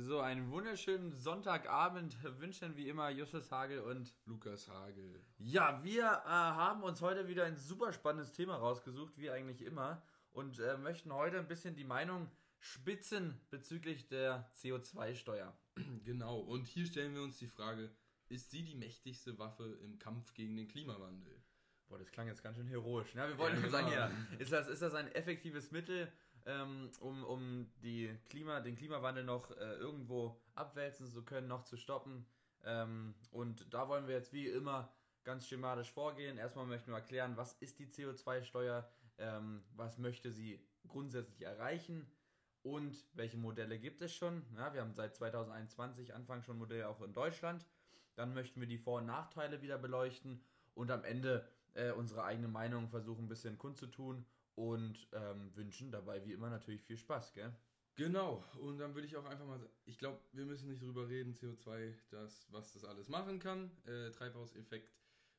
[0.00, 5.20] So, einen wunderschönen Sonntagabend wünschen wie immer Justus Hagel und Lukas Hagel.
[5.38, 10.00] Ja, wir äh, haben uns heute wieder ein super spannendes Thema rausgesucht, wie eigentlich immer,
[10.30, 12.30] und äh, möchten heute ein bisschen die Meinung
[12.60, 15.52] spitzen bezüglich der CO2-Steuer.
[16.04, 17.90] Genau, und hier stellen wir uns die Frage,
[18.28, 21.42] ist sie die mächtigste Waffe im Kampf gegen den Klimawandel?
[21.88, 23.14] Boah, das klang jetzt ganz schön heroisch.
[23.14, 23.26] Ne?
[23.28, 23.72] Wir wollen ja, genau.
[23.72, 26.12] sagen, ja, ist das, ist das ein effektives Mittel,
[26.48, 31.76] ähm, um, um die Klima, den Klimawandel noch äh, irgendwo abwälzen zu können, noch zu
[31.76, 32.26] stoppen?
[32.64, 34.90] Ähm, und da wollen wir jetzt wie immer
[35.24, 36.38] ganz schematisch vorgehen.
[36.38, 40.58] Erstmal möchten wir erklären, was ist die CO2-Steuer, ähm, was möchte sie
[40.88, 42.10] grundsätzlich erreichen
[42.62, 44.42] und welche Modelle gibt es schon.
[44.56, 47.66] Ja, wir haben seit 2021 Anfang schon Modelle auch in Deutschland.
[48.14, 50.40] Dann möchten wir die Vor- und Nachteile wieder beleuchten
[50.74, 54.24] und am Ende äh, unsere eigene Meinung versuchen ein bisschen kundzutun
[54.58, 57.54] und ähm, wünschen dabei wie immer natürlich viel Spaß, gell?
[57.94, 61.08] Genau, und dann würde ich auch einfach mal sagen, ich glaube, wir müssen nicht drüber
[61.08, 63.70] reden, CO2, das, was das alles machen kann.
[63.86, 64.92] Äh, Treibhauseffekt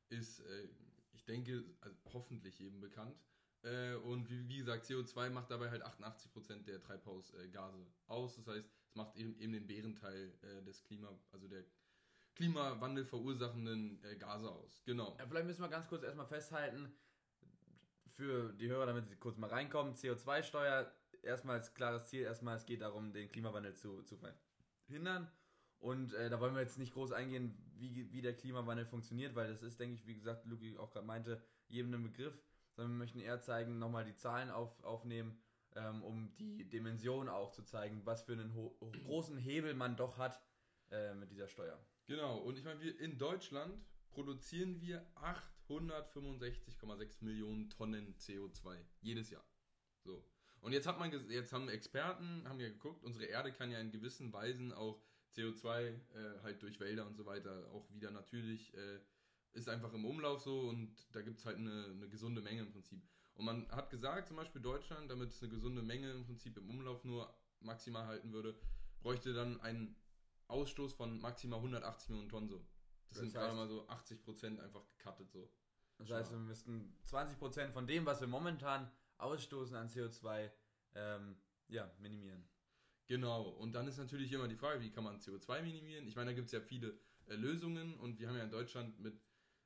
[0.10, 0.68] ist, äh,
[1.12, 3.18] ich denke, also hoffentlich eben bekannt.
[3.64, 8.36] Äh, und wie, wie, gesagt, CO2 macht dabei halt 88% der Treibhausgase aus.
[8.38, 11.66] Das heißt, es macht eben, eben den Bärenteil äh, des Klima, also der
[12.36, 14.82] Klimawandel verursachenden äh, Gase aus.
[14.86, 15.18] Genau.
[15.18, 16.94] Ja, vielleicht müssen wir ganz kurz erstmal festhalten,
[18.20, 20.92] für die Hörer, damit sie kurz mal reinkommen, CO2-Steuer,
[21.24, 24.18] erstmal als klares Ziel, erstmal es geht darum, den Klimawandel zu, zu
[24.88, 25.32] verhindern.
[25.80, 29.48] Und äh, da wollen wir jetzt nicht groß eingehen, wie, wie der Klimawandel funktioniert, weil
[29.48, 32.38] das ist, denke ich, wie gesagt, Luki auch gerade meinte, jedem ein Begriff,
[32.76, 35.40] sondern wir möchten eher zeigen, nochmal die Zahlen auf, aufnehmen,
[35.78, 38.54] ähm, um die Dimension auch zu zeigen, was für einen
[39.06, 40.42] großen Hebel man doch hat
[40.92, 41.80] äh, mit dieser Steuer.
[42.06, 43.80] Genau, und ich meine, wir in Deutschland
[44.10, 45.06] produzieren wir
[45.70, 49.46] 865,6 Millionen Tonnen CO2 jedes Jahr.
[50.04, 50.24] So.
[50.62, 53.92] Und jetzt hat man jetzt haben Experten haben ja geguckt, unsere Erde kann ja in
[53.92, 55.02] gewissen Weisen auch
[55.36, 55.96] CO2 äh,
[56.44, 59.00] halt durch Wälder und so weiter auch wieder natürlich äh,
[59.54, 62.72] ist einfach im Umlauf so und da gibt es halt eine, eine gesunde Menge im
[62.72, 63.02] Prinzip.
[63.34, 66.70] Und man hat gesagt, zum Beispiel Deutschland, damit es eine gesunde Menge im Prinzip im
[66.70, 68.60] Umlauf nur maximal halten würde,
[69.02, 69.96] bräuchte dann einen
[70.48, 72.66] Ausstoß von maximal 180 Millionen Tonnen so.
[73.10, 75.50] Das, das sind gerade mal so 80 Prozent einfach gecuttet so.
[75.98, 80.50] Das heißt, wir müssten 20 Prozent von dem, was wir momentan ausstoßen an CO2,
[80.96, 81.36] ähm,
[81.68, 82.48] ja, minimieren.
[83.08, 86.08] Genau, und dann ist natürlich immer die Frage, wie kann man CO2 minimieren?
[86.08, 89.00] Ich meine, da gibt es ja viele äh, Lösungen und wir haben ja in Deutschland
[89.00, 89.20] mit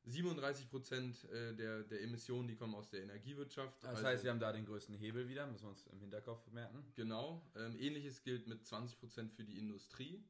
[0.06, 3.84] 37 Prozent äh, der, der Emissionen, die kommen aus der Energiewirtschaft.
[3.84, 6.46] Das also, heißt, wir haben da den größten Hebel wieder, müssen wir uns im Hinterkopf
[6.52, 6.84] merken.
[6.96, 7.46] Genau.
[7.56, 10.26] Ähm, Ähnliches gilt mit 20 Prozent für die Industrie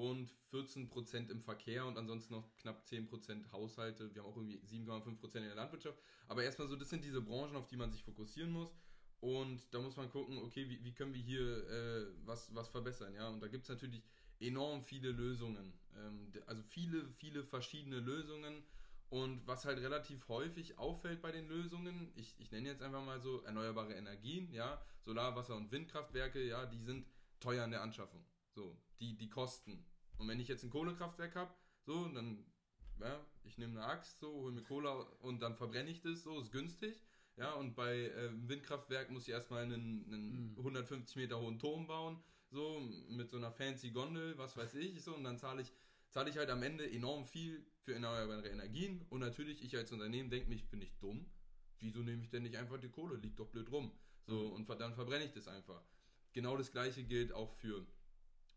[0.00, 4.14] und 14 Prozent im Verkehr und ansonsten noch knapp 10 Prozent Haushalte.
[4.14, 5.98] Wir haben auch irgendwie 7,5 Prozent in der Landwirtschaft.
[6.26, 8.74] Aber erstmal so, das sind diese Branchen, auf die man sich fokussieren muss.
[9.20, 13.14] Und da muss man gucken, okay, wie, wie können wir hier äh, was, was verbessern,
[13.14, 13.28] ja.
[13.28, 14.02] Und da gibt es natürlich
[14.38, 15.74] enorm viele Lösungen.
[15.94, 18.62] Ähm, also viele, viele verschiedene Lösungen
[19.10, 23.20] und was halt relativ häufig auffällt bei den Lösungen, ich, ich nenne jetzt einfach mal
[23.20, 27.06] so erneuerbare Energien, ja, Solar-, Wasser- und Windkraftwerke, ja, die sind
[27.40, 28.24] teuer in der Anschaffung.
[28.54, 29.84] So, die, die kosten.
[30.20, 31.52] Und wenn ich jetzt ein Kohlekraftwerk habe,
[31.84, 32.44] so, dann,
[33.00, 36.40] ja, ich nehme eine Axt, so, hole mir Kohle und dann verbrenne ich das, so,
[36.40, 37.02] ist günstig.
[37.36, 40.58] Ja, und bei äh, Windkraftwerk muss ich erstmal einen, einen mhm.
[40.58, 45.14] 150 Meter hohen Turm bauen, so, mit so einer fancy Gondel, was weiß ich, so,
[45.14, 45.72] und dann zahle ich
[46.10, 50.30] zahle ich halt am Ende enorm viel für erneuerbare Energien und natürlich, ich als Unternehmen
[50.30, 51.26] denke mich, bin ich dumm.
[51.78, 53.16] Wieso nehme ich denn nicht einfach die Kohle?
[53.16, 53.92] Liegt doch blöd rum.
[54.26, 54.52] So, mhm.
[54.52, 55.82] und dann verbrenne ich das einfach.
[56.32, 57.86] Genau das gleiche gilt auch für,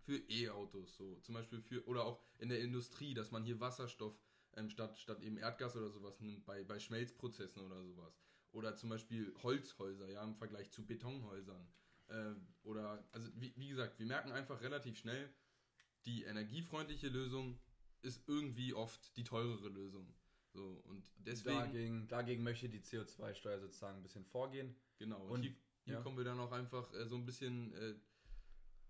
[0.05, 4.17] für E-Autos, so zum Beispiel für, oder auch in der Industrie, dass man hier Wasserstoff
[4.55, 8.19] ähm, statt, statt eben Erdgas oder sowas nimmt, bei, bei Schmelzprozessen oder sowas.
[8.51, 11.67] Oder zum Beispiel Holzhäuser, ja, im Vergleich zu Betonhäusern.
[12.07, 15.33] Äh, oder, also wie, wie gesagt, wir merken einfach relativ schnell,
[16.05, 17.59] die energiefreundliche Lösung
[18.01, 20.13] ist irgendwie oft die teurere Lösung.
[20.53, 21.57] So, und deswegen.
[21.57, 24.75] Dagegen, dagegen möchte die CO2-Steuer sozusagen ein bisschen vorgehen.
[24.99, 25.55] Genau, und, und hier,
[25.85, 26.01] hier ja.
[26.01, 27.95] kommen wir dann auch einfach äh, so ein bisschen äh,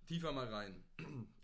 [0.05, 0.83] tiefer mal rein.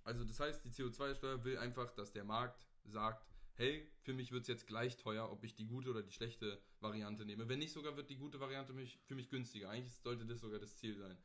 [0.06, 4.42] Also, das heißt, die CO2-Steuer will einfach, dass der Markt sagt, hey, für mich wird
[4.42, 7.48] es jetzt gleich teuer, ob ich die gute oder die schlechte Variante nehme.
[7.48, 8.74] Wenn nicht sogar, wird die gute Variante
[9.06, 9.70] für mich günstiger.
[9.70, 11.16] Eigentlich sollte das sogar das Ziel sein.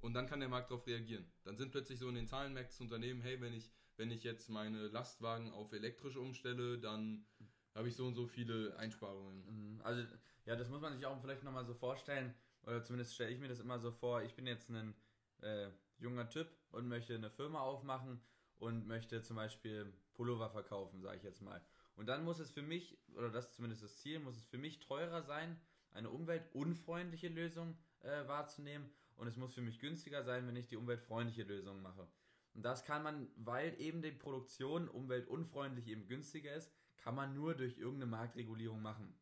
[0.00, 1.30] Und dann kann der Markt darauf reagieren.
[1.44, 4.48] Dann sind plötzlich so in den Zahlenmärkten des Unternehmen, hey, wenn ich wenn ich jetzt
[4.48, 7.26] meine Lastwagen auf elektrisch umstelle, dann
[7.74, 9.44] habe ich so und so viele Einsparungen.
[9.44, 9.80] Mhm.
[9.82, 10.02] Also,
[10.44, 12.34] ja, das muss man sich auch vielleicht nochmal so vorstellen,
[12.64, 14.94] oder zumindest stelle ich mir das immer so vor, ich bin jetzt ein
[15.40, 15.68] äh,
[15.98, 18.20] junger Typ und möchte eine Firma aufmachen
[18.58, 21.60] und möchte zum Beispiel Pullover verkaufen, sage ich jetzt mal.
[21.96, 24.58] Und dann muss es für mich, oder das ist zumindest das Ziel, muss es für
[24.58, 25.60] mich teurer sein,
[25.92, 30.76] eine umweltunfreundliche Lösung äh, wahrzunehmen und es muss für mich günstiger sein, wenn ich die
[30.76, 32.08] umweltfreundliche Lösung mache.
[32.54, 37.54] Und das kann man, weil eben die Produktion umweltunfreundlich eben günstiger ist, kann man nur
[37.54, 39.14] durch irgendeine Marktregulierung machen.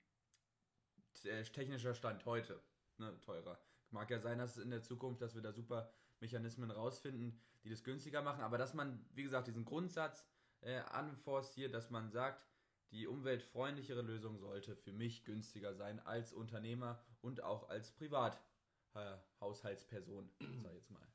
[1.25, 2.63] Äh, technischer Stand heute,
[2.99, 3.61] ne, teurer.
[3.91, 7.71] Mag ja sein, dass es in der Zukunft, dass wir da super Mechanismen rausfinden, die
[7.71, 10.27] das günstiger machen, aber dass man, wie gesagt, diesen Grundsatz
[10.61, 12.47] äh, anforciert, dass man sagt,
[12.91, 20.47] die umweltfreundlichere Lösung sollte für mich günstiger sein als Unternehmer und auch als Privathaushaltsperson, äh,
[20.63, 21.07] sag ich jetzt mal.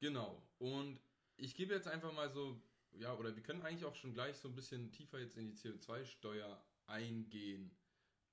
[0.00, 0.42] Genau.
[0.58, 1.00] Und
[1.36, 2.60] ich gebe jetzt einfach mal so,
[2.92, 5.54] ja, oder wir können eigentlich auch schon gleich so ein bisschen tiefer jetzt in die
[5.54, 7.74] CO2-Steuer eingehen,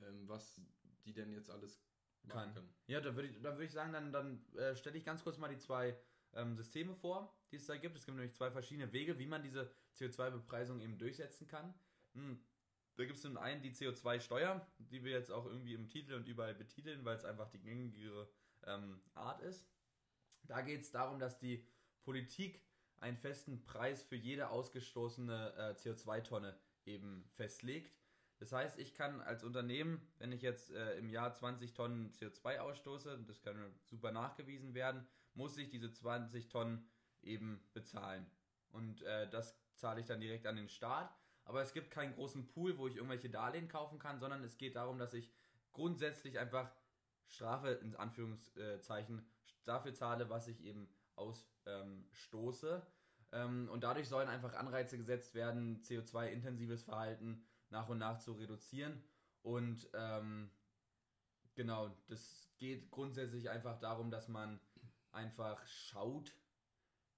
[0.02, 0.60] ähm, was
[1.06, 1.82] die denn jetzt alles
[2.28, 2.54] kann.
[2.54, 2.70] kann.
[2.92, 5.48] Ja, da würde ich, würd ich sagen, dann, dann äh, stelle ich ganz kurz mal
[5.48, 5.98] die zwei
[6.34, 7.96] ähm, Systeme vor, die es da gibt.
[7.96, 11.74] Es gibt nämlich zwei verschiedene Wege, wie man diese CO2-Bepreisung eben durchsetzen kann.
[12.16, 12.44] Hm.
[12.98, 16.28] Da gibt es zum einen die CO2-Steuer, die wir jetzt auch irgendwie im Titel und
[16.28, 18.30] überall betiteln, weil es einfach die gängigere
[18.64, 19.66] ähm, Art ist.
[20.44, 21.66] Da geht es darum, dass die
[22.04, 22.62] Politik
[23.00, 28.01] einen festen Preis für jede ausgestoßene äh, CO2-Tonne eben festlegt.
[28.42, 32.58] Das heißt, ich kann als Unternehmen, wenn ich jetzt äh, im Jahr 20 Tonnen CO2
[32.58, 33.56] ausstoße, das kann
[33.86, 35.06] super nachgewiesen werden,
[35.36, 36.90] muss ich diese 20 Tonnen
[37.22, 38.26] eben bezahlen.
[38.72, 41.16] Und äh, das zahle ich dann direkt an den Staat.
[41.46, 44.76] Aber es gibt keinen großen Pool, wo ich irgendwelche Darlehen kaufen kann, sondern es geht
[44.76, 45.32] darum, dass ich
[45.72, 46.72] grundsätzlich einfach
[47.28, 49.24] Strafe in Anführungszeichen
[49.66, 52.82] dafür zahle, was ich eben ausstoße.
[53.34, 59.04] Ähm, und dadurch sollen einfach Anreize gesetzt werden, CO2-intensives Verhalten nach und nach zu reduzieren.
[59.42, 60.52] Und ähm,
[61.56, 64.60] genau, das geht grundsätzlich einfach darum, dass man
[65.12, 66.36] einfach schaut,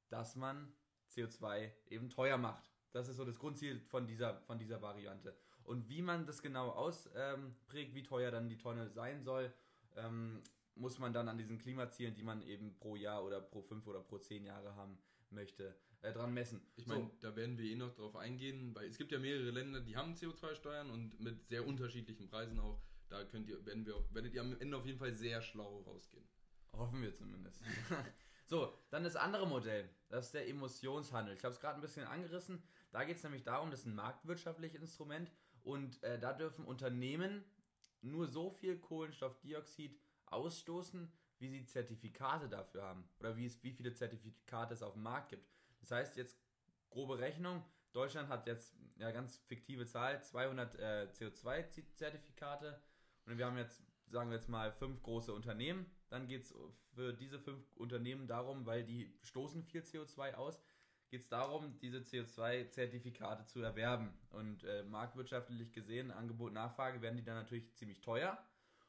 [0.10, 0.74] dass man
[1.12, 2.72] CO2 eben teuer macht.
[2.92, 5.36] Das ist so das Grundziel von dieser, von dieser Variante.
[5.64, 9.54] Und wie man das genau ausprägt, ähm, wie teuer dann die Tonne sein soll,
[9.96, 10.44] ähm,
[10.76, 14.02] muss man dann an diesen Klimazielen, die man eben pro Jahr oder pro fünf oder
[14.02, 14.98] pro zehn Jahre haben
[15.30, 16.62] möchte, äh, dran messen.
[16.76, 17.12] Ich meine, so.
[17.22, 20.14] da werden wir eh noch drauf eingehen, weil es gibt ja mehrere Länder, die haben
[20.14, 22.82] CO2-Steuern und mit sehr unterschiedlichen Preisen auch.
[23.10, 26.28] Da könnt ihr, werden wir, werdet ihr am Ende auf jeden Fall sehr schlau rausgehen.
[26.74, 27.62] Hoffen wir zumindest.
[28.48, 31.36] so, dann das andere Modell, das ist der Emissionshandel.
[31.36, 32.62] Ich habe es gerade ein bisschen angerissen.
[32.92, 35.32] Da geht es nämlich darum, das ist ein marktwirtschaftliches Instrument
[35.64, 37.44] und äh, da dürfen Unternehmen
[38.02, 43.94] nur so viel Kohlenstoffdioxid ausstoßen, wie sie Zertifikate dafür haben oder wie, es, wie viele
[43.94, 45.53] Zertifikate es auf dem Markt gibt.
[45.84, 46.40] Das heißt, jetzt
[46.90, 52.82] grobe Rechnung, Deutschland hat jetzt, ja ganz fiktive Zahl, 200 äh, CO2-Zertifikate
[53.26, 55.86] und wir haben jetzt, sagen wir jetzt mal, fünf große Unternehmen.
[56.10, 56.54] Dann geht es
[56.94, 60.62] für diese fünf Unternehmen darum, weil die stoßen viel CO2 aus,
[61.10, 64.14] geht es darum, diese CO2-Zertifikate zu erwerben.
[64.30, 68.38] Und äh, marktwirtschaftlich gesehen, Angebot, Nachfrage, werden die dann natürlich ziemlich teuer.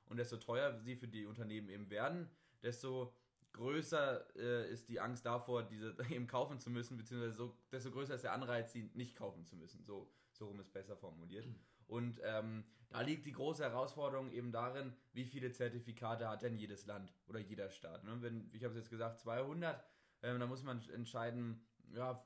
[0.07, 2.31] Und desto teuer sie für die Unternehmen eben werden,
[2.63, 3.15] desto
[3.55, 8.15] größer äh, ist die Angst davor, diese eben kaufen zu müssen, beziehungsweise so, desto größer
[8.15, 9.83] ist der Anreiz, sie nicht kaufen zu müssen.
[9.85, 11.47] So, so rum ist besser formuliert.
[11.87, 16.87] Und ähm, da liegt die große Herausforderung eben darin, wie viele Zertifikate hat denn jedes
[16.87, 18.05] Land oder jeder Staat.
[18.05, 18.17] Ne?
[18.21, 19.85] Wenn, ich habe es jetzt gesagt, 200,
[20.23, 22.25] ähm, da muss man entscheiden, ja,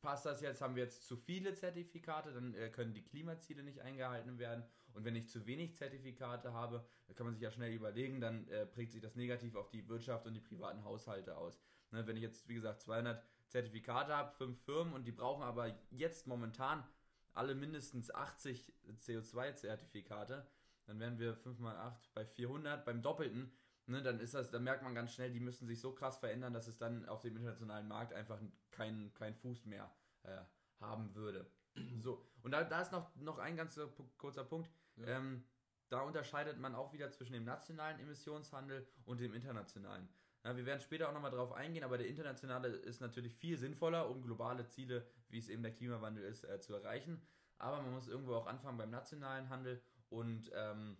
[0.00, 3.80] passt das jetzt, haben wir jetzt zu viele Zertifikate, dann äh, können die Klimaziele nicht
[3.80, 4.64] eingehalten werden.
[4.92, 8.66] Und wenn ich zu wenig Zertifikate habe, kann man sich ja schnell überlegen, dann äh,
[8.66, 11.60] prägt sich das negativ auf die Wirtschaft und die privaten Haushalte aus.
[11.90, 15.78] Ne, wenn ich jetzt, wie gesagt, 200 Zertifikate habe, fünf Firmen und die brauchen aber
[15.90, 16.84] jetzt momentan
[17.32, 20.46] alle mindestens 80 CO2-Zertifikate,
[20.86, 23.52] dann wären wir 5 mal 8 bei 400, beim Doppelten,
[23.86, 26.52] ne, dann ist das, dann merkt man ganz schnell, die müssen sich so krass verändern,
[26.52, 28.38] dass es dann auf dem internationalen Markt einfach
[28.70, 29.90] keinen kein Fuß mehr
[30.22, 30.38] äh,
[30.80, 31.50] haben würde.
[32.02, 33.78] So, und da, da ist noch, noch ein ganz
[34.16, 34.70] kurzer Punkt.
[34.96, 35.08] Ja.
[35.08, 35.44] Ähm,
[35.88, 40.08] da unterscheidet man auch wieder zwischen dem nationalen Emissionshandel und dem internationalen.
[40.42, 44.08] Ja, wir werden später auch nochmal drauf eingehen, aber der internationale ist natürlich viel sinnvoller,
[44.08, 47.20] um globale Ziele, wie es eben der Klimawandel ist, äh, zu erreichen.
[47.58, 50.96] Aber man muss irgendwo auch anfangen beim nationalen Handel und ähm,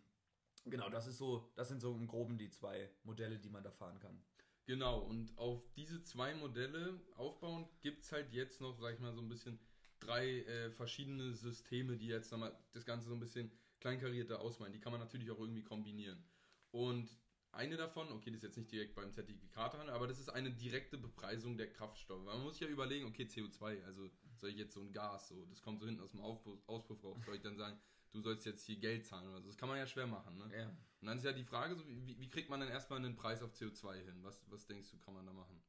[0.66, 3.70] Genau, das ist so, das sind so im Groben die zwei Modelle, die man da
[3.70, 4.20] fahren kann.
[4.66, 9.14] Genau, und auf diese zwei Modelle aufbauend gibt es halt jetzt noch, sag ich mal,
[9.14, 9.60] so ein bisschen
[10.00, 14.72] drei äh, verschiedene Systeme, die jetzt nochmal das Ganze so ein bisschen kleinkarierter ausmalen.
[14.72, 16.22] Die kann man natürlich auch irgendwie kombinieren.
[16.72, 17.08] Und
[17.52, 20.98] eine davon, okay, das ist jetzt nicht direkt beim Zertifikathandel, aber das ist eine direkte
[20.98, 22.24] Bepreisung der Kraftstoffe.
[22.24, 25.62] Man muss ja überlegen, okay, CO2, also soll ich jetzt so ein Gas, so, das
[25.62, 27.78] kommt so hinten aus dem Auspuffrohr, soll ich dann sagen,
[28.16, 29.48] du sollst jetzt hier Geld zahlen oder so.
[29.48, 30.36] Das kann man ja schwer machen.
[30.38, 30.56] Ne?
[30.56, 30.66] Ja.
[31.00, 33.42] Und dann ist ja die Frage, so, wie, wie kriegt man denn erstmal einen Preis
[33.42, 34.18] auf CO2 hin?
[34.22, 35.62] Was, was denkst du, kann man da machen?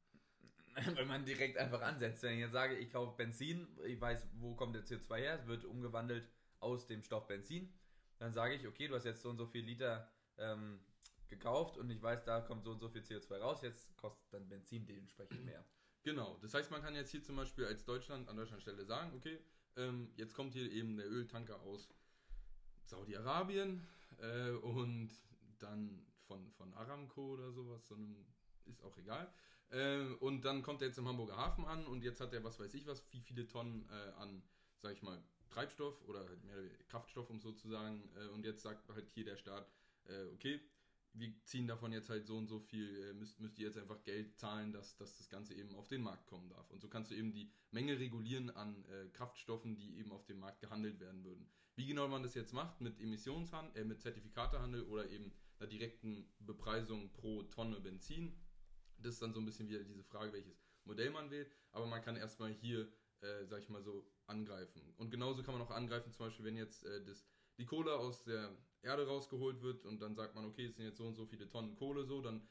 [0.95, 2.23] Wenn man direkt einfach ansetzt.
[2.23, 5.47] Wenn ich jetzt sage, ich kaufe Benzin, ich weiß, wo kommt der CO2 her, es
[5.47, 7.73] wird umgewandelt aus dem Stoff Benzin.
[8.19, 10.79] Dann sage ich, okay, du hast jetzt so und so viel Liter ähm,
[11.27, 14.47] gekauft und ich weiß, da kommt so und so viel CO2 raus, jetzt kostet dann
[14.47, 15.63] Benzin dementsprechend mehr.
[16.03, 19.11] Genau, das heißt, man kann jetzt hier zum Beispiel als Deutschland an Deutschland Stelle sagen,
[19.15, 19.39] okay,
[19.75, 21.89] ähm, jetzt kommt hier eben der Öltanker aus
[22.88, 23.86] Saudi-Arabien
[24.20, 25.10] äh, und
[25.60, 28.25] dann von, von Aramco oder sowas, sondern
[28.65, 29.32] ist auch egal.
[29.70, 32.60] Äh, und dann kommt er jetzt im Hamburger Hafen an und jetzt hat er, was
[32.60, 34.41] weiß ich was, wie viele Tonnen äh, an,
[34.77, 38.10] sag ich mal, Treibstoff oder halt mehr Kraftstoff, um sozusagen.
[38.15, 39.70] Äh, und jetzt sagt halt hier der Staat,
[40.06, 40.60] äh, okay,
[41.13, 44.03] wir ziehen davon jetzt halt so und so viel, äh, müsst, müsst ihr jetzt einfach
[44.03, 46.70] Geld zahlen, dass, dass das Ganze eben auf den Markt kommen darf.
[46.70, 50.39] Und so kannst du eben die Menge regulieren an äh, Kraftstoffen, die eben auf dem
[50.39, 51.50] Markt gehandelt werden würden.
[51.77, 56.27] Wie genau man das jetzt macht, mit Emissionshandel, äh, mit Zertifikatehandel oder eben einer direkten
[56.39, 58.36] Bepreisung pro Tonne Benzin,
[58.98, 61.51] das ist dann so ein bisschen wieder diese Frage, welches Modell man wählt.
[61.72, 62.91] Aber man kann erstmal hier,
[63.22, 64.81] äh, sag ich mal so, angreifen.
[64.98, 67.27] Und genauso kann man auch angreifen, zum Beispiel, wenn jetzt äh, das,
[67.60, 70.98] die Kohle aus der Erde rausgeholt wird und dann sagt man, okay, es sind jetzt
[70.98, 72.48] so und so viele Tonnen Kohle so, dann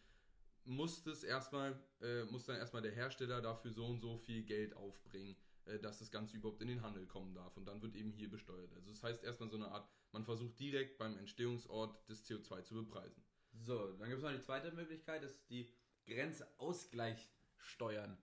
[0.64, 4.74] muss das erstmal, äh, muss dann erstmal der Hersteller dafür so und so viel Geld
[4.76, 5.36] aufbringen,
[5.80, 7.56] dass das Ganze überhaupt in den Handel kommen darf.
[7.56, 8.72] Und dann wird eben hier besteuert.
[8.74, 12.74] Also das heißt erstmal so eine Art, man versucht direkt beim Entstehungsort des CO2 zu
[12.74, 13.22] bepreisen.
[13.52, 15.70] So, dann gibt es noch die zweite Möglichkeit, das ist die
[16.06, 18.16] Grenzausgleichssteuern.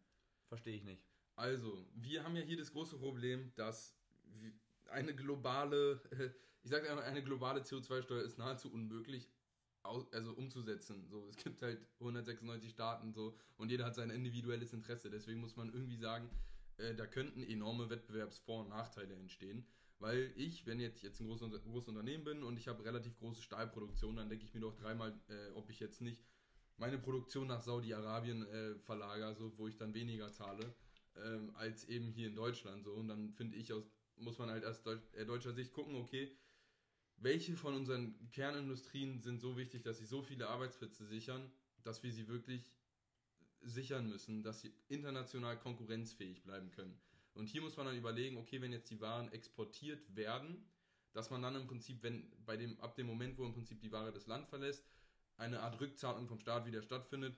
[0.48, 1.04] Verstehe ich nicht.
[1.36, 3.98] Also, wir haben ja hier das große Problem, dass
[4.90, 6.00] eine globale,
[6.64, 9.28] ich sage einmal, eine globale CO2-Steuer ist nahezu unmöglich
[9.84, 11.08] also umzusetzen.
[11.10, 15.10] So, es gibt halt 196 Staaten so und jeder hat sein individuelles Interesse.
[15.10, 16.30] Deswegen muss man irgendwie sagen,
[16.78, 19.66] äh, da könnten enorme Wettbewerbsvor- und Nachteile entstehen.
[20.00, 23.42] Weil ich, wenn jetzt, jetzt ein großes, großes Unternehmen bin und ich habe relativ große
[23.42, 26.26] Stahlproduktion, dann denke ich mir doch dreimal, äh, ob ich jetzt nicht
[26.78, 30.76] meine Produktion nach Saudi-Arabien äh, verlagere, so, wo ich dann weniger zahle,
[31.16, 32.84] ähm, als eben hier in Deutschland.
[32.84, 32.94] So.
[32.94, 34.82] Und dann finde ich, aus, muss man halt aus
[35.14, 36.36] äh, deutscher Sicht gucken, okay,
[37.18, 41.52] welche von unseren Kernindustrien sind so wichtig, dass sie so viele Arbeitsplätze sichern,
[41.84, 42.74] dass wir sie wirklich
[43.64, 47.00] sichern müssen, dass sie international konkurrenzfähig bleiben können.
[47.34, 50.66] Und hier muss man dann überlegen, okay, wenn jetzt die Waren exportiert werden,
[51.14, 53.92] dass man dann im Prinzip, wenn bei dem, ab dem Moment, wo im Prinzip die
[53.92, 54.86] Ware das Land verlässt,
[55.38, 57.38] eine Art Rückzahlung vom Staat wieder stattfindet,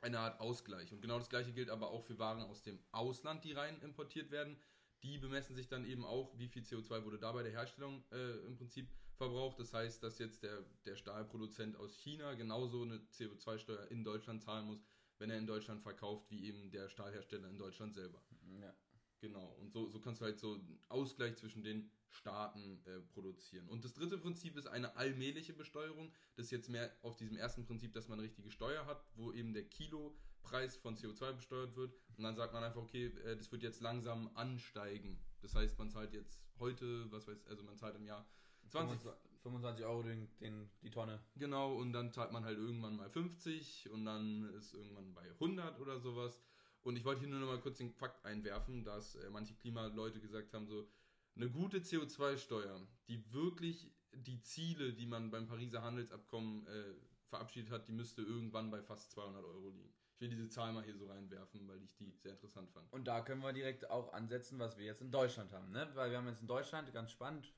[0.00, 0.92] eine Art Ausgleich.
[0.92, 4.30] Und genau das gleiche gilt aber auch für Waren aus dem Ausland, die rein importiert
[4.30, 4.56] werden.
[5.02, 8.46] Die bemessen sich dann eben auch, wie viel CO2 wurde da bei der Herstellung äh,
[8.46, 9.58] im Prinzip verbraucht.
[9.58, 14.66] Das heißt, dass jetzt der, der Stahlproduzent aus China genauso eine CO2-Steuer in Deutschland zahlen
[14.66, 14.84] muss,
[15.18, 18.22] wenn er in Deutschland verkauft, wie eben der Stahlhersteller in Deutschland selber.
[18.60, 18.74] Ja.
[19.20, 19.56] Genau.
[19.60, 23.68] Und so, so kannst du halt so einen Ausgleich zwischen den Staaten äh, produzieren.
[23.68, 26.12] Und das dritte Prinzip ist eine allmähliche Besteuerung.
[26.36, 29.32] Das ist jetzt mehr auf diesem ersten Prinzip, dass man eine richtige Steuer hat, wo
[29.32, 31.94] eben der Kilopreis von CO2 besteuert wird.
[32.16, 35.18] Und dann sagt man einfach, okay, äh, das wird jetzt langsam ansteigen.
[35.40, 38.26] Das heißt, man zahlt jetzt heute, was weiß also man zahlt im Jahr
[38.68, 39.00] 20,
[39.46, 41.20] 25 Euro den, den, die Tonne.
[41.36, 45.78] Genau, und dann zahlt man halt irgendwann mal 50 und dann ist irgendwann bei 100
[45.78, 46.40] oder sowas.
[46.82, 50.20] Und ich wollte hier nur noch mal kurz den Fakt einwerfen, dass äh, manche Klimaleute
[50.20, 50.88] gesagt haben, so
[51.36, 57.86] eine gute CO2-Steuer, die wirklich die Ziele, die man beim Pariser Handelsabkommen äh, verabschiedet hat,
[57.88, 59.92] die müsste irgendwann bei fast 200 Euro liegen.
[60.14, 62.90] Ich will diese Zahl mal hier so reinwerfen, weil ich die sehr interessant fand.
[62.92, 65.90] Und da können wir direkt auch ansetzen, was wir jetzt in Deutschland haben, ne?
[65.94, 67.52] Weil wir haben jetzt in Deutschland, ganz spannend,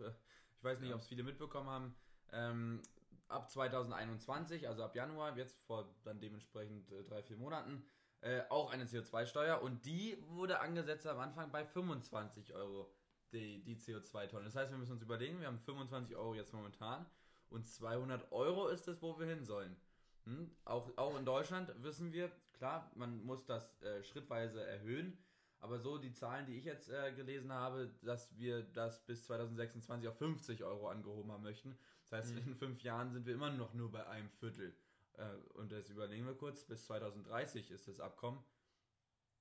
[0.58, 0.96] ich weiß nicht, ja.
[0.96, 1.94] ob es viele mitbekommen haben,
[2.32, 2.82] ähm,
[3.28, 7.84] ab 2021, also ab Januar, jetzt vor dann dementsprechend äh, drei, vier Monaten,
[8.20, 12.92] äh, auch eine CO2-Steuer und die wurde angesetzt am Anfang bei 25 Euro
[13.32, 14.44] die, die CO2-Tonne.
[14.46, 17.06] Das heißt, wir müssen uns überlegen, wir haben 25 Euro jetzt momentan
[17.48, 19.76] und 200 Euro ist es, wo wir hin sollen.
[20.24, 20.50] Hm?
[20.64, 25.16] Auch, auch in Deutschland wissen wir, klar, man muss das äh, schrittweise erhöhen,
[25.60, 30.08] aber so die Zahlen, die ich jetzt äh, gelesen habe, dass wir das bis 2026
[30.08, 31.76] auf 50 Euro angehoben haben möchten.
[32.02, 32.48] Das heißt, mhm.
[32.48, 34.74] in fünf Jahren sind wir immer noch nur bei einem Viertel.
[35.14, 38.42] Äh, und jetzt überlegen wir kurz, bis 2030 ist das Abkommen.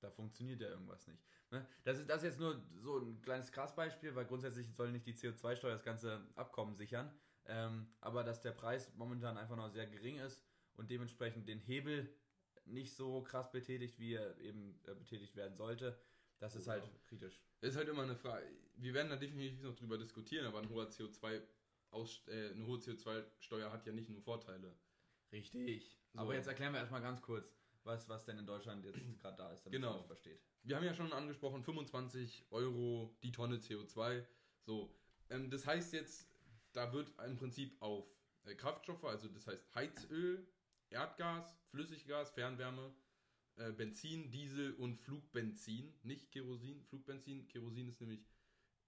[0.00, 1.24] Da funktioniert ja irgendwas nicht.
[1.50, 1.66] Ne?
[1.84, 5.14] Das, ist, das ist jetzt nur so ein kleines Krassbeispiel, weil grundsätzlich soll nicht die
[5.14, 7.10] CO2-Steuer das ganze Abkommen sichern.
[7.46, 10.44] Ähm, aber dass der Preis momentan einfach noch sehr gering ist
[10.74, 12.14] und dementsprechend den Hebel
[12.66, 15.98] nicht so krass betätigt, wie er eben äh, betätigt werden sollte.
[16.38, 17.40] Das ist halt kritisch.
[17.60, 18.46] Das ist halt immer eine Frage.
[18.76, 21.42] Wir werden da definitiv noch drüber diskutieren, aber ein hoher CO2
[21.90, 24.76] aus, äh, eine hohe CO2-Steuer hat ja nicht nur Vorteile.
[25.32, 25.98] Richtig.
[26.12, 26.20] So.
[26.20, 29.52] Aber jetzt erklären wir erstmal ganz kurz, was, was denn in Deutschland jetzt gerade da
[29.52, 29.90] ist, damit genau.
[29.90, 30.40] man das versteht.
[30.62, 34.24] Wir haben ja schon angesprochen, 25 Euro die Tonne CO2.
[34.60, 34.94] So,
[35.30, 36.28] ähm, das heißt jetzt,
[36.72, 38.06] da wird im Prinzip auf
[38.44, 40.46] äh, Kraftstoffe, also das heißt Heizöl,
[40.90, 42.94] Erdgas, Flüssiggas, Fernwärme,
[43.58, 46.82] äh, Benzin, Diesel und Flugbenzin, nicht Kerosin.
[46.84, 48.26] Flugbenzin, Kerosin ist nämlich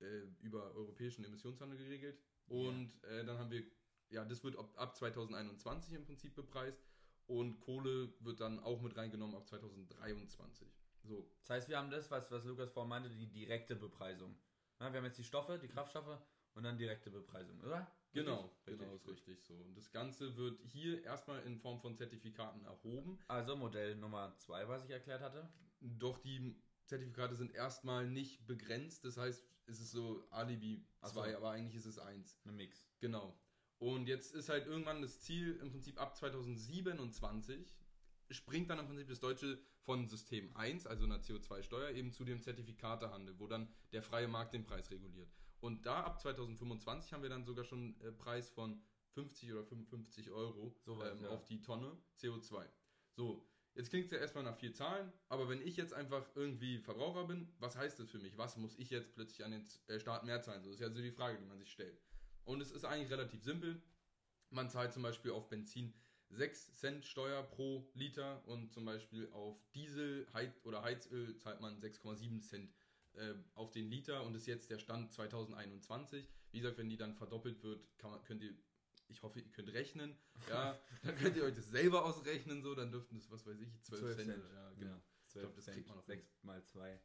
[0.01, 2.19] äh, über europäischen Emissionshandel geregelt.
[2.47, 3.09] Und ja.
[3.09, 3.65] äh, dann haben wir,
[4.11, 6.83] ja, das wird ab, ab 2021 im Prinzip bepreist.
[7.27, 10.69] Und Kohle wird dann auch mit reingenommen ab 2023.
[11.05, 11.31] So.
[11.41, 14.37] Das heißt, wir haben das, was, was Lukas vorhin meinte, die direkte Bepreisung.
[14.81, 16.19] Na, wir haben jetzt die Stoffe, die Kraftstoffe
[16.61, 17.91] und dann direkte Bepreisung, oder?
[18.13, 18.79] Genau, Richtig?
[18.79, 19.55] genau, Richtig, ist richtig so.
[19.55, 23.19] Und das Ganze wird hier erstmal in Form von Zertifikaten erhoben.
[23.29, 25.49] Also Modell Nummer 2, was ich erklärt hatte.
[25.81, 29.07] Doch die Zertifikate sind erstmal nicht begrenzt.
[29.07, 31.37] Das heißt, es ist so Alibi Ach 2, so.
[31.39, 32.37] aber eigentlich ist es 1.
[32.45, 32.87] Eine Mix.
[33.01, 33.35] Genau.
[33.79, 37.81] Und jetzt ist halt irgendwann das Ziel im Prinzip ab 2027
[38.29, 42.43] springt dann im Prinzip das Deutsche von System 1, also einer CO2-Steuer, eben zu dem
[42.43, 45.33] Zertifikatehandel, wo dann der freie Markt den Preis reguliert.
[45.61, 50.31] Und da ab 2025 haben wir dann sogar schon äh, Preis von 50 oder 55
[50.31, 51.29] Euro So weit, ähm, ja.
[51.31, 52.67] auf die Tonne CO2.
[53.13, 56.79] So, jetzt klingt es ja erstmal nach vier Zahlen, aber wenn ich jetzt einfach irgendwie
[56.79, 58.39] Verbraucher bin, was heißt das für mich?
[58.39, 60.63] Was muss ich jetzt plötzlich an den äh, Staat mehr zahlen?
[60.63, 62.01] So ist ja so die Frage, die man sich stellt.
[62.45, 63.83] Und es ist eigentlich relativ simpel.
[64.49, 65.93] Man zahlt zum Beispiel auf Benzin
[66.31, 70.27] 6 Cent Steuer pro Liter und zum Beispiel auf Diesel
[70.63, 72.73] oder Heizöl zahlt man 6,7 Cent
[73.15, 76.29] äh, auf den Liter und ist jetzt der Stand 2021.
[76.53, 78.55] Wie gesagt, wenn die dann verdoppelt wird, kann man, könnt ihr,
[79.09, 80.17] ich hoffe, ihr könnt rechnen,
[80.49, 83.83] ja, dann könnt ihr euch das selber ausrechnen, so, dann dürften das, was weiß ich,
[83.83, 84.45] 12, 12 Cent, Cent.
[84.53, 84.91] ja, genau.
[84.93, 87.01] Ja, Ich glaub, das kriegt man noch 6 mal 2.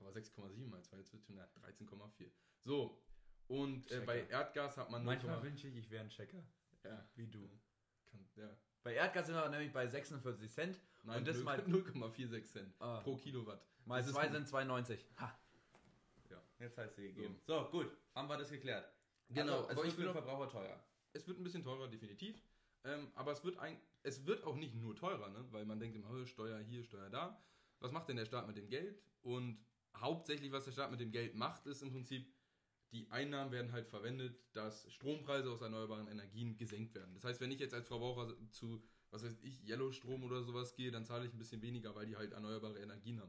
[0.00, 2.30] Aber 6,7 mal 2, jetzt wird schon ja, 13,4.
[2.64, 3.00] So,
[3.46, 6.44] und äh, bei Erdgas hat man Manchmal 0,- wünsche ich, ich wäre ein Checker.
[6.84, 7.48] ja, Wie du.
[8.06, 8.56] kann, ja.
[8.82, 10.80] Bei Erdgas sind wir nämlich bei 46 Cent.
[11.04, 13.00] Nein, Und das 0, mal- 0,46 Cent Ah.
[13.00, 13.64] pro Kilowatt.
[13.86, 14.32] Mal Das ist 2 gut.
[14.32, 15.06] sind 92.
[15.18, 15.38] Ha.
[16.58, 17.40] Jetzt heißt sie gegeben.
[17.46, 17.90] So, gut.
[18.14, 18.88] Haben wir das geklärt.
[19.28, 20.84] Genau, Also, wird ich für den auch- Verbraucher teuer.
[21.12, 22.40] Es wird ein bisschen teurer, definitiv.
[22.84, 25.44] Ähm, aber es wird, ein, es wird auch nicht nur teurer, ne?
[25.50, 27.42] weil man denkt immer, "Oh, Steuer hier, Steuer da.
[27.80, 29.00] Was macht denn der Staat mit dem Geld?
[29.22, 29.58] Und
[29.96, 32.30] hauptsächlich, was der Staat mit dem Geld macht, ist im Prinzip,
[32.92, 37.14] die Einnahmen werden halt verwendet, dass Strompreise aus erneuerbaren Energien gesenkt werden.
[37.14, 40.90] Das heißt, wenn ich jetzt als Verbraucher zu, was weiß ich, Yellow-Strom oder sowas gehe,
[40.90, 43.23] dann zahle ich ein bisschen weniger, weil die halt erneuerbare Energien haben.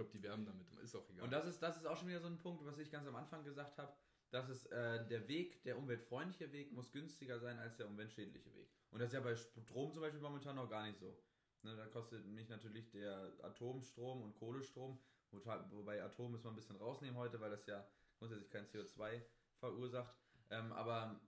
[0.00, 0.66] Glaube, die werben damit.
[0.82, 1.24] Ist auch egal.
[1.24, 3.16] Und das ist, das ist auch schon wieder so ein Punkt, was ich ganz am
[3.16, 3.92] Anfang gesagt habe,
[4.30, 8.68] dass es äh, der Weg, der umweltfreundliche Weg, muss günstiger sein als der umweltschädliche Weg.
[8.90, 11.16] Und das ist ja bei Strom zum Beispiel momentan noch gar nicht so.
[11.62, 14.98] Ne, da kostet mich natürlich der Atomstrom und Kohlestrom,
[15.30, 17.86] wo- wobei Atom müssen wir ein bisschen rausnehmen heute, weil das ja
[18.18, 19.20] grundsätzlich kein CO2
[19.58, 20.14] verursacht.
[20.48, 21.20] Ähm, aber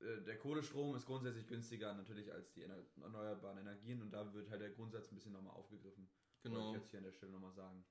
[0.00, 4.50] äh, der Kohlestrom ist grundsätzlich günstiger natürlich als die ener- erneuerbaren Energien und da wird
[4.50, 6.08] halt der Grundsatz ein bisschen nochmal aufgegriffen.
[6.42, 6.70] Wollte genau.
[6.74, 7.84] ich jetzt hier an der Stelle nochmal sagen.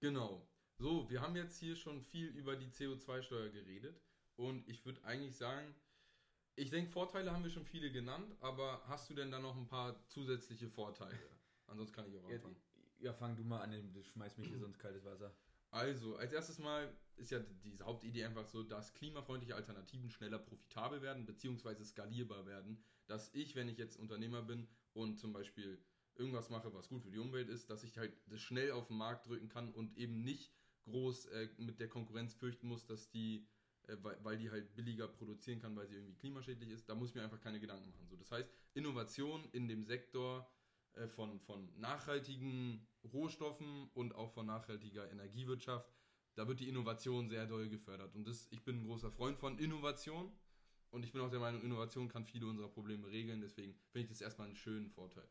[0.00, 0.46] Genau.
[0.76, 4.00] So, wir haben jetzt hier schon viel über die CO2-Steuer geredet
[4.36, 5.74] und ich würde eigentlich sagen,
[6.54, 9.66] ich denke, Vorteile haben wir schon viele genannt, aber hast du denn da noch ein
[9.66, 11.18] paar zusätzliche Vorteile?
[11.66, 12.56] Ansonsten kann ich auch anfangen.
[12.98, 15.34] ja, fang du mal an, du schmeißt mich hier sonst kaltes Wasser.
[15.70, 21.02] Also, als erstes Mal ist ja diese Hauptidee einfach so, dass klimafreundliche Alternativen schneller profitabel
[21.02, 22.82] werden, beziehungsweise skalierbar werden.
[23.06, 25.78] Dass ich, wenn ich jetzt Unternehmer bin und zum Beispiel
[26.18, 28.96] irgendwas mache, was gut für die Umwelt ist, dass ich halt das schnell auf den
[28.96, 30.52] Markt drücken kann und eben nicht
[30.84, 33.46] groß äh, mit der Konkurrenz fürchten muss, dass die,
[33.86, 36.88] äh, weil, weil die halt billiger produzieren kann, weil sie irgendwie klimaschädlich ist.
[36.88, 38.06] Da muss ich mir einfach keine Gedanken machen.
[38.08, 40.50] So, das heißt, Innovation in dem Sektor
[40.94, 45.92] äh, von, von nachhaltigen Rohstoffen und auch von nachhaltiger Energiewirtschaft,
[46.34, 48.14] da wird die Innovation sehr doll gefördert.
[48.14, 50.32] Und das, ich bin ein großer Freund von Innovation
[50.90, 53.40] und ich bin auch der Meinung, Innovation kann viele unserer Probleme regeln.
[53.40, 55.28] Deswegen finde ich das erstmal einen schönen Vorteil.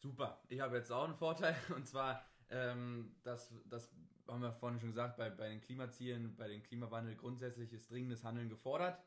[0.00, 0.40] Super.
[0.48, 3.92] Ich habe jetzt auch einen Vorteil und zwar, ähm, das, das
[4.26, 8.24] haben wir vorhin schon gesagt, bei, bei den Klimazielen, bei den Klimawandel grundsätzlich ist dringendes
[8.24, 8.98] Handeln gefordert.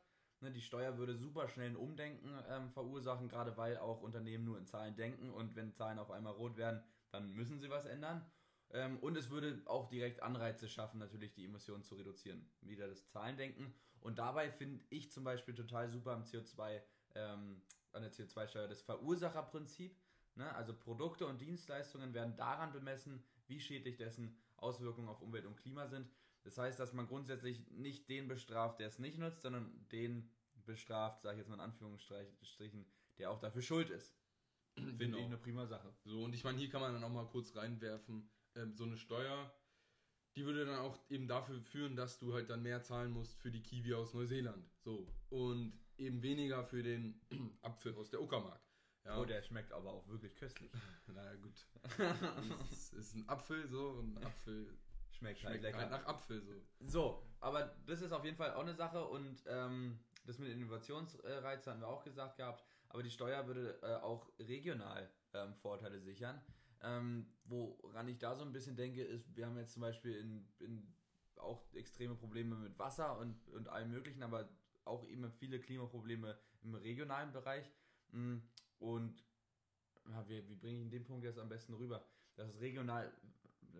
[0.41, 4.57] Ne, die Steuer würde super schnell ein Umdenken ähm, verursachen, gerade weil auch Unternehmen nur
[4.57, 8.25] in Zahlen denken und wenn Zahlen auf einmal rot werden, dann müssen sie was ändern.
[8.71, 12.45] Ähm, und es würde auch direkt Anreize schaffen, natürlich die Emissionen zu reduzieren.
[12.61, 13.73] Wieder das Zahlendenken.
[14.01, 16.81] Und dabei finde ich zum Beispiel total super am CO2,
[17.15, 17.61] ähm,
[17.93, 19.95] an der CO2-Steuer das Verursacherprinzip.
[20.35, 20.53] Ne?
[20.55, 25.87] Also Produkte und Dienstleistungen werden daran bemessen, wie schädlich dessen Auswirkungen auf Umwelt und Klima
[25.87, 26.09] sind.
[26.43, 30.29] Das heißt, dass man grundsätzlich nicht den bestraft, der es nicht nutzt, sondern den
[30.65, 32.85] bestraft, sage ich jetzt mal in Anführungsstrichen,
[33.17, 34.15] der auch dafür schuld ist.
[34.75, 35.17] Finde Genau.
[35.17, 35.93] ich eine prima Sache.
[36.03, 38.97] So, und ich meine, hier kann man dann auch mal kurz reinwerfen, ähm, so eine
[38.97, 39.53] Steuer,
[40.35, 43.51] die würde dann auch eben dafür führen, dass du halt dann mehr zahlen musst für
[43.51, 44.67] die Kiwi aus Neuseeland.
[44.79, 45.07] So.
[45.29, 47.21] Und eben weniger für den
[47.61, 48.61] Apfel aus der Uckermark.
[49.05, 49.19] Ja.
[49.19, 50.71] Oh, der schmeckt aber auch wirklich köstlich.
[51.07, 51.67] naja, gut.
[52.71, 54.77] es ist ein Apfel so und ein Apfel
[55.11, 55.77] Schmeckt, halt schmeckt lecker.
[55.77, 56.53] halt nach Apfel so.
[56.79, 61.67] So, aber das ist auf jeden Fall auch eine Sache und ähm, das mit Innovationsreiz
[61.67, 66.41] haben wir auch gesagt gehabt, aber die Steuer würde äh, auch regional ähm, Vorteile sichern.
[66.81, 70.47] Ähm, woran ich da so ein bisschen denke, ist, wir haben jetzt zum Beispiel in,
[70.59, 70.93] in
[71.37, 74.49] auch extreme Probleme mit Wasser und, und allem möglichen, aber
[74.85, 77.71] auch eben viele Klimaprobleme im regionalen Bereich.
[78.11, 78.37] Mm,
[78.83, 79.23] Und
[80.27, 82.05] wie, wie bringe ich in dem Punkt jetzt am besten rüber?
[82.35, 83.11] Dass es regional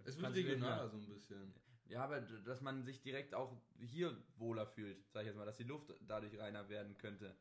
[0.05, 1.53] Es wird regionaler so ein bisschen.
[1.87, 5.57] Ja, aber dass man sich direkt auch hier wohler fühlt, sag ich jetzt mal, dass
[5.57, 7.35] die Luft dadurch reiner werden könnte.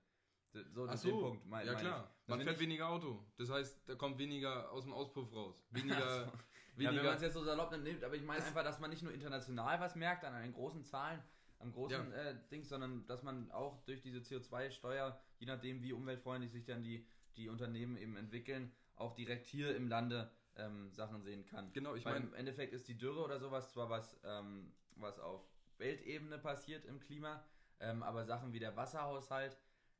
[0.51, 2.15] So, Ach so, Punkt, mein, ja klar.
[2.27, 3.25] Man fährt weniger Auto.
[3.39, 5.65] Das heißt, da kommt weniger aus dem Auspuff raus.
[5.71, 6.27] Weniger.
[6.27, 6.33] so.
[6.77, 8.91] weniger ja, wenn man es jetzt so salopp nimmt, aber ich meine einfach, dass man
[8.91, 11.23] nicht nur international was merkt an den großen Zahlen,
[11.61, 12.17] am großen ja.
[12.17, 16.83] äh, Ding, sondern dass man auch durch diese CO2-Steuer, je nachdem wie umweltfreundlich sich dann
[16.83, 21.73] die, die Unternehmen eben entwickeln, auch direkt hier im Lande ähm, Sachen sehen kann.
[21.73, 22.27] Genau, ich meine.
[22.27, 25.43] Im Endeffekt ist die Dürre oder sowas zwar was, ähm, was auf
[25.79, 27.45] Weltebene passiert im Klima,
[27.81, 29.57] ähm, aber Sachen wie der Wasserhaushalt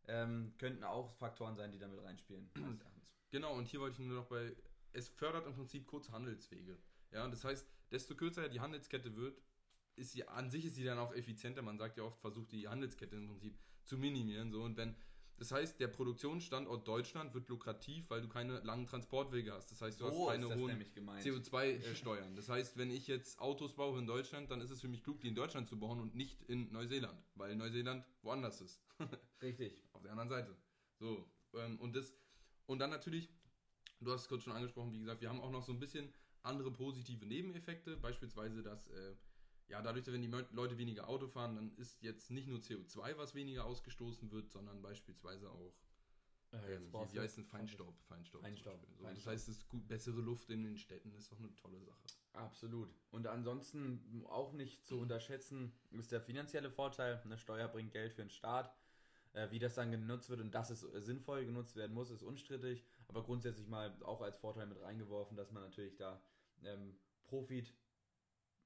[0.09, 2.51] ähm, könnten auch Faktoren sein, die damit reinspielen.
[3.31, 4.55] genau, und hier wollte ich nur noch bei.
[4.93, 6.77] Es fördert im Prinzip kurze Handelswege.
[7.13, 9.41] Ja, das heißt, desto kürzer die Handelskette wird,
[9.97, 11.63] ist sie an sich ist sie dann auch effizienter.
[11.63, 14.51] Man sagt ja oft, versucht die Handelskette im Prinzip zu minimieren.
[14.51, 14.97] So und wenn
[15.43, 19.73] das heißt, der Produktionsstandort Deutschland wird lukrativ, weil du keine langen Transportwege hast.
[19.73, 20.81] Das heißt, du so hast keine hohen
[21.19, 22.37] CO2-Steuern.
[22.37, 25.21] Das heißt, wenn ich jetzt Autos baue in Deutschland, dann ist es für mich klug,
[25.21, 28.81] die in Deutschland zu bauen und nicht in Neuseeland, weil Neuseeland woanders ist.
[29.43, 29.83] Richtig.
[29.95, 30.57] Auf der anderen Seite.
[31.01, 32.15] So, ähm, und das,
[32.67, 33.29] und dann natürlich,
[33.99, 36.15] du hast es kurz schon angesprochen, wie gesagt, wir haben auch noch so ein bisschen
[36.43, 39.17] andere positive Nebeneffekte, beispielsweise, dass äh,
[39.69, 43.35] ja, dadurch, wenn die Leute weniger Auto fahren, dann ist jetzt nicht nur CO2, was
[43.35, 45.75] weniger ausgestoßen wird, sondern beispielsweise auch
[46.53, 47.95] äh, ähm, wie, wie heißt denn Feinstaub?
[48.09, 48.43] Feinstaub.
[48.43, 48.81] Feinstaub.
[48.81, 49.15] So, Feinstaub.
[49.15, 52.07] Das heißt, es ist gut, bessere Luft in den Städten ist doch eine tolle Sache.
[52.35, 52.95] Absolut.
[53.11, 57.21] Und ansonsten auch nicht zu unterschätzen ist der finanzielle Vorteil.
[57.25, 58.75] Eine Steuer bringt Geld für den Staat.
[59.33, 62.85] Äh, wie das dann genutzt wird und dass es sinnvoll genutzt werden muss, ist unstrittig.
[63.09, 66.23] Aber grundsätzlich mal auch als Vorteil mit reingeworfen, dass man natürlich da
[66.65, 67.73] ähm, Profit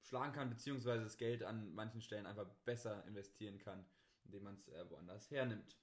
[0.06, 3.84] schlagen kann, beziehungsweise das Geld an manchen Stellen einfach besser investieren kann,
[4.24, 5.76] indem man es äh, woanders hernimmt.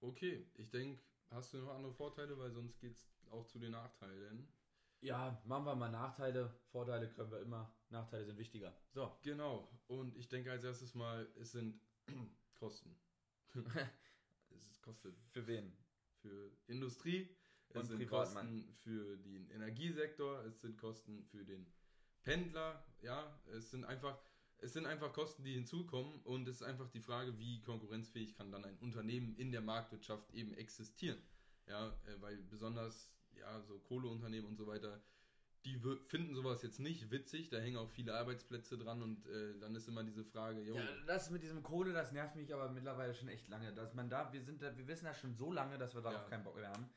[0.00, 3.72] Okay, ich denke, hast du noch andere Vorteile, weil sonst geht es auch zu den
[3.72, 4.48] Nachteilen.
[5.00, 6.52] Ja, machen wir mal Nachteile.
[6.70, 7.72] Vorteile können wir immer.
[7.90, 8.76] Nachteile sind wichtiger.
[8.90, 9.16] So.
[9.22, 9.68] Genau.
[9.86, 11.80] Und ich denke als erstes mal, es sind
[12.54, 12.96] Kosten.
[14.70, 15.16] es kostet.
[15.30, 15.76] Für wen?
[16.20, 17.36] Für Industrie.
[17.68, 20.44] Es Und sind Kosten für den Energiesektor.
[20.44, 21.70] Es sind Kosten für den
[22.22, 24.18] Pendler, ja, es sind einfach,
[24.58, 28.50] es sind einfach Kosten, die hinzukommen und es ist einfach die Frage, wie konkurrenzfähig kann
[28.50, 31.18] dann ein Unternehmen in der Marktwirtschaft eben existieren.
[31.66, 35.02] Ja, äh, weil besonders, ja, so Kohleunternehmen und so weiter,
[35.64, 39.74] die finden sowas jetzt nicht witzig, da hängen auch viele Arbeitsplätze dran und äh, dann
[39.74, 43.14] ist immer diese Frage, jo, Ja, das mit diesem Kohle, das nervt mich aber mittlerweile
[43.14, 45.76] schon echt lange, dass man da, wir sind da, wir wissen das schon so lange,
[45.76, 46.28] dass wir darauf ja.
[46.28, 46.88] keinen Bock mehr haben.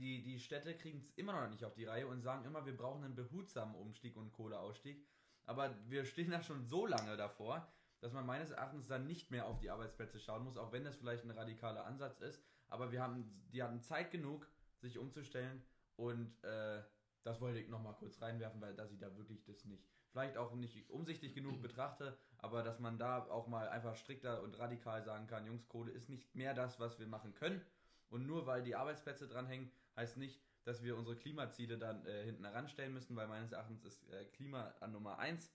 [0.00, 2.76] Die, die Städte kriegen es immer noch nicht auf die Reihe und sagen immer, wir
[2.76, 5.06] brauchen einen behutsamen Umstieg und Kohleausstieg.
[5.48, 7.66] Aber wir stehen da schon so lange davor,
[8.00, 10.94] dass man meines Erachtens dann nicht mehr auf die Arbeitsplätze schauen muss, auch wenn das
[10.94, 12.44] vielleicht ein radikaler Ansatz ist.
[12.68, 15.64] Aber wir haben, die hatten Zeit genug, sich umzustellen
[15.96, 16.82] und äh,
[17.22, 20.54] das wollte ich nochmal kurz reinwerfen, weil dass ich da wirklich das nicht, vielleicht auch
[20.54, 25.26] nicht umsichtig genug betrachte, aber dass man da auch mal einfach strikter und radikal sagen
[25.26, 27.64] kann, Jungs, Kohle ist nicht mehr das, was wir machen können
[28.10, 32.44] und nur weil die Arbeitsplätze dranhängen, heißt nicht, dass wir unsere Klimaziele dann äh, hinten
[32.44, 35.50] heranstellen müssen, weil meines Erachtens ist äh, Klima an Nummer 1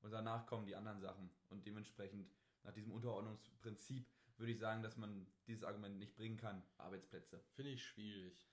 [0.00, 1.30] und danach kommen die anderen Sachen.
[1.48, 2.28] Und dementsprechend
[2.64, 4.04] nach diesem Unterordnungsprinzip
[4.38, 7.40] würde ich sagen, dass man dieses Argument nicht bringen kann, Arbeitsplätze.
[7.52, 8.48] Finde ich schwierig.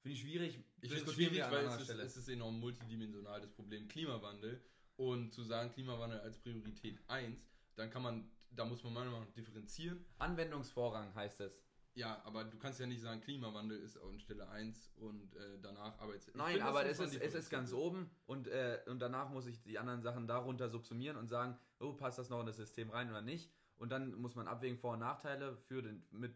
[0.00, 0.58] Finde ich schwierig.
[0.80, 4.60] Ich finde es schwierig, weil es ist, es ist enorm multidimensional, das Problem Klimawandel.
[4.96, 7.38] Und zu sagen, Klimawandel als Priorität 1,
[7.76, 10.04] dann kann man, da muss man meiner Meinung nach differenzieren.
[10.18, 11.62] Anwendungsvorrang heißt es.
[11.96, 15.98] Ja, aber du kannst ja nicht sagen, Klimawandel ist an Stelle 1 und äh, danach
[15.98, 16.30] Arbeits...
[16.34, 19.78] Nein, aber es ist, es ist ganz oben und, äh, und danach muss ich die
[19.78, 23.22] anderen Sachen darunter subsumieren und sagen, oh, passt das noch in das System rein oder
[23.22, 23.50] nicht?
[23.78, 26.34] Und dann muss man abwägen Vor- und Nachteile für den, mit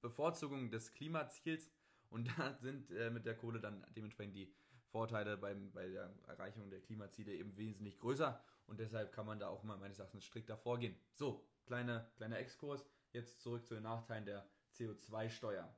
[0.00, 1.72] Bevorzugung des Klimaziels
[2.08, 4.54] und da sind äh, mit der Kohle dann dementsprechend die
[4.92, 9.48] Vorteile beim, bei der Erreichung der Klimaziele eben wesentlich größer und deshalb kann man da
[9.48, 10.94] auch mal meines Erachtens strikter vorgehen.
[11.14, 12.86] So, kleine, kleiner Exkurs.
[13.12, 14.46] Jetzt zurück zu den Nachteilen der
[14.78, 15.68] CO2-Steuer.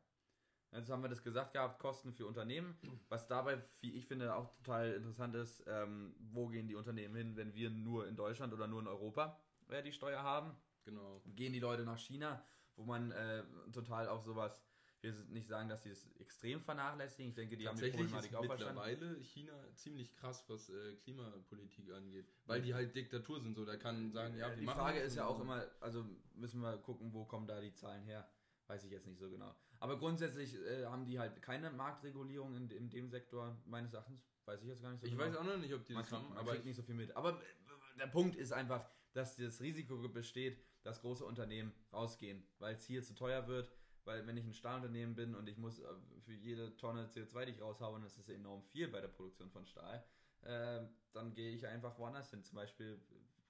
[0.72, 2.78] Jetzt haben wir das gesagt gehabt, Kosten für Unternehmen.
[3.08, 7.36] Was dabei, wie ich finde, auch total interessant ist, ähm, wo gehen die Unternehmen hin,
[7.36, 10.56] wenn wir nur in Deutschland oder nur in Europa äh, die Steuer haben?
[10.84, 11.22] Genau.
[11.26, 12.44] Gehen die Leute nach China,
[12.76, 14.64] wo man äh, total auch sowas,
[14.96, 17.30] ich will nicht sagen, dass sie es extrem vernachlässigen.
[17.30, 18.80] Ich denke, die haben die Problematik auch verstanden.
[18.80, 22.26] mittlerweile China ziemlich krass, was äh, Klimapolitik angeht.
[22.46, 23.64] Weil die halt Diktatur sind, so.
[23.64, 26.60] Da kann sagen, ja, wir die machen Die Frage ist ja auch immer, also müssen
[26.60, 28.28] wir gucken, wo kommen da die Zahlen her.
[28.70, 29.52] Weiß ich jetzt nicht so genau.
[29.80, 34.24] Aber grundsätzlich äh, haben die halt keine Marktregulierung in, in dem Sektor, meines Erachtens.
[34.44, 35.24] Weiß ich jetzt gar nicht so ich genau.
[35.24, 36.94] Ich weiß auch noch nicht, ob die man das haben, aber ich nicht so viel
[36.94, 37.16] mit.
[37.16, 42.76] Aber äh, der Punkt ist einfach, dass das Risiko besteht, dass große Unternehmen rausgehen, weil
[42.76, 43.72] es hier zu teuer wird.
[44.04, 45.86] Weil wenn ich ein Stahlunternehmen bin und ich muss äh,
[46.20, 49.50] für jede Tonne CO2, die ich raushaue, und das ist enorm viel bei der Produktion
[49.50, 50.04] von Stahl,
[50.42, 52.44] äh, dann gehe ich einfach woanders hin.
[52.44, 53.00] Zum Beispiel,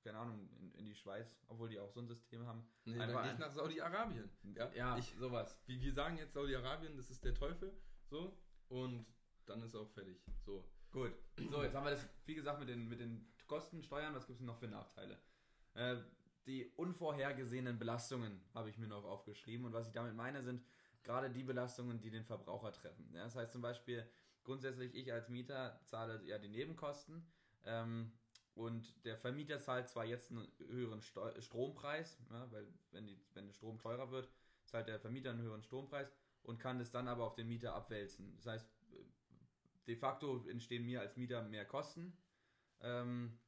[0.02, 2.66] keine Ahnung, in, in die Schweiz, obwohl die auch so ein System haben.
[2.84, 4.30] Nee, Einfach dann gehe nach Saudi-Arabien.
[4.54, 5.58] Ja, Ja, ich, sowas.
[5.66, 7.72] wir, wir sagen jetzt Saudi-Arabien, das ist der Teufel.
[8.08, 8.36] So.
[8.68, 9.06] Und
[9.46, 10.20] dann ist auch fertig.
[10.44, 10.64] So.
[10.90, 11.12] Gut.
[11.50, 14.40] So, jetzt haben wir das, wie gesagt, mit den, mit den Kosten, Steuern, was gibt
[14.40, 15.18] es noch für Nachteile?
[15.74, 15.96] Äh,
[16.46, 20.64] die unvorhergesehenen Belastungen habe ich mir noch aufgeschrieben und was ich damit meine, sind
[21.02, 23.10] gerade die Belastungen, die den Verbraucher treffen.
[23.14, 24.08] Ja, das heißt zum Beispiel,
[24.44, 27.26] grundsätzlich ich als Mieter zahle ja die Nebenkosten
[27.64, 28.12] ähm,
[28.54, 33.46] und der Vermieter zahlt zwar jetzt einen höheren Steu Strompreis, ja, weil wenn, die, wenn
[33.46, 34.28] der Strom teurer wird,
[34.64, 38.34] zahlt der Vermieter einen höheren Strompreis und kann es dann aber auf den Mieter abwälzen.
[38.36, 38.68] Das heißt,
[39.86, 42.16] de facto entstehen mir als Mieter mehr Kosten.
[42.80, 43.38] Ähm,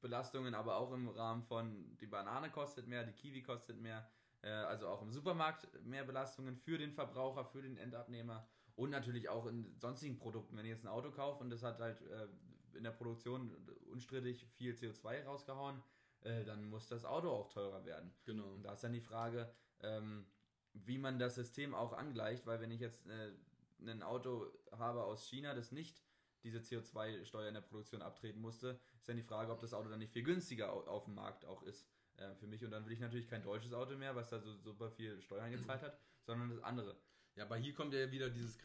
[0.00, 4.08] Belastungen aber auch im Rahmen von, die Banane kostet mehr, die Kiwi kostet mehr,
[4.42, 9.28] äh, also auch im Supermarkt mehr Belastungen für den Verbraucher, für den Endabnehmer und natürlich
[9.28, 10.56] auch in sonstigen Produkten.
[10.56, 12.28] Wenn ich jetzt ein Auto kaufe und das hat halt äh,
[12.74, 13.50] in der Produktion
[13.90, 15.82] unstrittig viel CO2 rausgehauen,
[16.22, 18.12] äh, dann muss das Auto auch teurer werden.
[18.24, 18.52] Genau.
[18.52, 20.26] Und da ist dann die Frage, ähm,
[20.72, 23.32] wie man das System auch angleicht, weil wenn ich jetzt äh,
[23.80, 26.02] ein Auto habe aus China, das nicht
[26.42, 29.98] diese CO2-Steuer in der Produktion abtreten musste, ist dann die Frage, ob das Auto dann
[29.98, 32.64] nicht viel günstiger au- auf dem Markt auch ist äh, für mich.
[32.64, 35.50] Und dann will ich natürlich kein deutsches Auto mehr, was da so super viel Steuern
[35.50, 36.96] gezahlt hat, sondern das andere.
[37.36, 38.58] Ja, aber hier kommt ja wieder dieses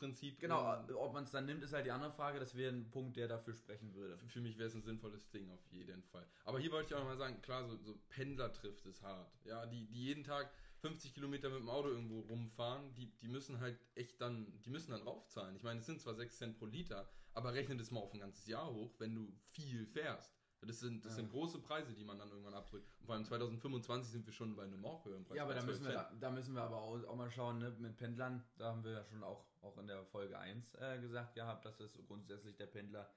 [0.00, 0.40] Grenzausgleichsprinzip.
[0.40, 2.38] Genau, Ähm, ob man es dann nimmt, ist halt die andere Frage.
[2.40, 4.18] Das wäre ein Punkt, der dafür sprechen würde.
[4.28, 6.26] Für- mich wäre es ein sinnvolles Ding auf jeden Fall.
[6.44, 9.30] Aber hier wollte ich auch noch mal sagen, klar, so, so Pendler trifft es hart.
[9.44, 13.60] Ja, die, die jeden Tag 50 Kilometer mit dem Auto irgendwo rumfahren, die, die müssen
[13.60, 15.54] halt echt dann, die müssen dann raufzahlen.
[15.56, 18.20] Ich meine, es sind zwar 6 Cent pro Liter, aber rechne das mal auf ein
[18.20, 20.39] ganzes Jahr hoch, wenn du viel fährst.
[20.62, 22.86] Das sind, das sind große Preise, die man dann irgendwann abdrückt.
[22.98, 25.38] Und vor allem 2025 sind wir schon bei einem auch höheren Preis.
[25.38, 27.58] Ja, aber da 12 müssen, wir, da, da müssen wir aber auch, auch mal schauen,
[27.58, 30.98] ne, mit Pendlern, da haben wir ja schon auch, auch in der Folge 1 äh,
[31.00, 33.10] gesagt gehabt, dass es grundsätzlich der Pendler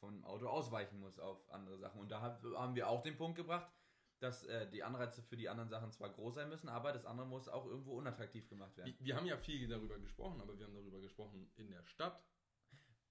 [0.00, 2.00] vom Auto ausweichen muss auf andere Sachen.
[2.00, 3.70] Und da hab, haben wir auch den Punkt gebracht,
[4.18, 7.26] dass äh, die Anreize für die anderen Sachen zwar groß sein müssen, aber das andere
[7.26, 8.94] muss auch irgendwo unattraktiv gemacht werden.
[8.98, 12.22] Wir, wir haben ja viel darüber gesprochen, aber wir haben darüber gesprochen in der Stadt.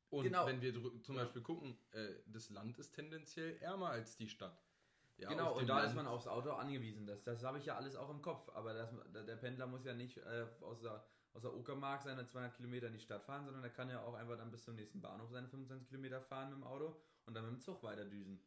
[0.09, 0.45] Und Genau.
[0.45, 1.15] wenn wir zum.
[1.15, 4.61] Beispiel gucken, äh, das Land ist tendenziell ärmer als die Stadt.
[5.17, 7.05] Ja, genau, und da Land- ist man aufs Auto angewiesen.
[7.07, 8.49] Das, das habe ich ja alles auch im Kopf.
[8.53, 12.53] Aber das, der Pendler muss ja nicht äh, aus, der, aus der Uckermark seine 200
[12.55, 15.01] Kilometer in die Stadt fahren, sondern er kann ja auch einfach dann bis zum nächsten
[15.01, 18.39] Bahnhof seine 25 Kilometer fahren mit dem Auto und dann mit dem Zug weiter düsen.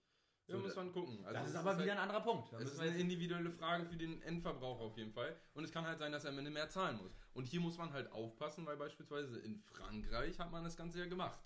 [0.48, 1.24] Ja, So, muss man gucken.
[1.24, 2.52] Also das ist aber wieder halt, ein anderer Punkt.
[2.52, 5.36] Da Es müssen ist eine individuelle Frage für den Endverbraucher auf jeden Fall.
[5.54, 7.12] Und es kann halt sein, dass er am Ende mehr zahlen muss.
[7.34, 11.06] Und hier muss man halt aufpassen, weil beispielsweise in Frankreich hat man das Ganze ja
[11.06, 11.38] gemacht.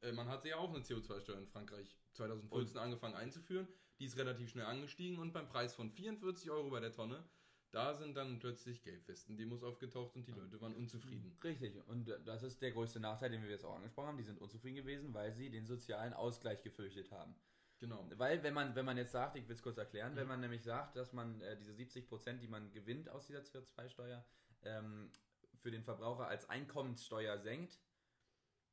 [0.00, 3.68] Äh, Man hatte ja auch eine CO2-Steuer in Frankreich 2015 angefangen einzuführen.
[4.00, 7.22] Die ist relativ schnell angestiegen und beim Preis von 44 Euro bei der Tonne,
[7.70, 11.38] da sind dann plötzlich Gelbwesten-Demos aufgetaucht und die Leute waren unzufrieden.
[11.44, 14.18] Richtig, und das ist der größte Nachteil, den wir jetzt auch angesprochen haben.
[14.18, 17.36] Die sind unzufrieden gewesen, weil sie den sozialen Ausgleich gefürchtet haben.
[17.82, 18.08] Genau.
[18.16, 20.16] Weil, wenn man, wenn man jetzt sagt, ich will es kurz erklären, Mhm.
[20.16, 23.40] wenn man nämlich sagt, dass man äh, diese 70 Prozent, die man gewinnt aus dieser
[23.40, 24.24] CO2-Steuer,
[24.62, 25.10] ähm,
[25.56, 27.80] für den Verbraucher als Einkommenssteuer senkt,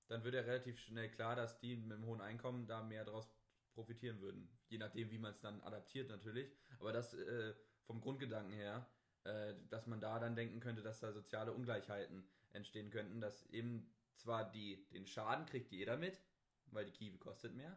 [0.10, 3.28] dann wird ja relativ schnell klar, dass die mit einem hohen Einkommen da mehr daraus
[3.74, 4.48] profitieren würden.
[4.68, 6.52] Je nachdem, wie man es dann adaptiert natürlich.
[6.78, 8.88] Aber das äh, vom Grundgedanken her,
[9.24, 13.92] äh, dass man da dann denken könnte, dass da soziale Ungleichheiten entstehen könnten, dass eben
[14.14, 16.22] zwar die, den Schaden kriegt jeder mit,
[16.68, 17.76] weil die Kiwi kostet mehr,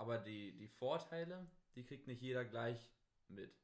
[0.00, 2.90] aber die, die Vorteile, die kriegt nicht jeder gleich
[3.28, 3.54] mit,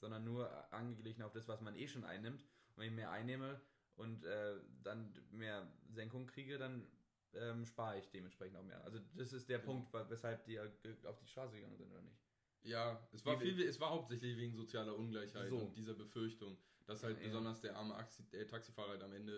[0.00, 2.42] sondern nur angeglichen auf das, was man eh schon einnimmt.
[2.74, 3.60] Und wenn ich mehr einnehme
[3.96, 6.86] und äh, dann mehr Senkung kriege, dann
[7.34, 8.82] ähm, spare ich dementsprechend auch mehr.
[8.84, 9.72] Also das ist der Genau.
[9.84, 10.64] Punkt, weshalb die ja
[11.04, 12.18] auf die Straße gegangen sind, oder nicht?
[12.62, 15.58] Ja, es war, viel, es war hauptsächlich wegen sozialer Ungleichheit So.
[15.58, 17.24] und dieser Befürchtung, dass halt Ja.
[17.26, 19.36] besonders der arme Axi der Taxifahrer halt am Ende,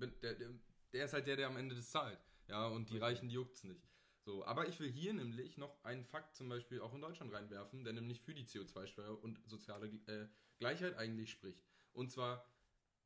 [0.00, 0.50] äh, der, der,
[0.92, 2.18] der ist halt der, der am Ende das zahlt.
[2.48, 2.98] Ja, und die.
[2.98, 3.91] Reichen, die juckt's nicht.
[4.24, 7.82] So, aber ich will hier nämlich noch einen Fakt zum Beispiel auch in Deutschland reinwerfen,
[7.82, 11.60] der nämlich für die CO2-Steuer und soziale äh, Gleichheit eigentlich spricht.
[11.92, 12.46] Und zwar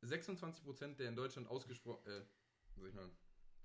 [0.03, 2.21] 26% der in Deutschland ausgesprochen, äh,
[2.75, 3.09] sag ich mal,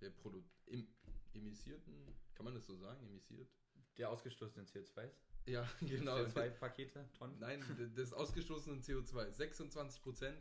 [0.00, 0.88] der Produ im,
[1.34, 3.50] emissierten, kann man das so sagen, emissiert?
[3.98, 5.12] Der ausgestoßenen CO2s?
[5.46, 6.16] Ja, genau.
[6.16, 7.38] CO2-Pakete, Tonnen?
[7.38, 7.62] Nein,
[7.96, 9.30] des ausgestoßenen CO2.
[9.30, 10.32] 26%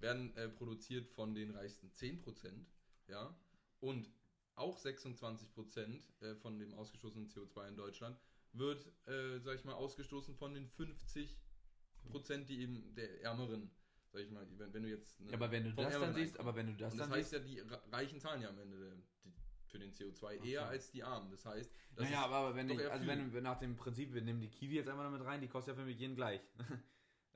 [0.00, 2.66] werden äh, produziert von den reichsten 10%,
[3.06, 3.38] ja.
[3.80, 4.10] Und
[4.56, 8.18] auch 26% äh, von dem ausgestoßenen CO2 in Deutschland
[8.52, 13.70] wird, äh, sag ich mal, ausgestoßen von den 50%, die eben der ärmeren,
[14.12, 15.20] sag ich mal, wenn, wenn du jetzt.
[15.20, 16.48] ne, Ja, aber wenn du das dann ärmeren siehst, Einkommen.
[16.48, 18.96] aber wenn du das das dann heißt siehst, ja, die Reichen zahlen ja am Ende
[19.24, 19.32] die,
[19.66, 21.30] für den CO2 Ach eher als die Armen.
[21.30, 24.40] Das heißt, das naja, aber, aber wenn ich, also wenn nach dem Prinzip, wir nehmen
[24.40, 26.40] die Kiwi jetzt einmal damit rein, die kostet ja für mich jeden gleich.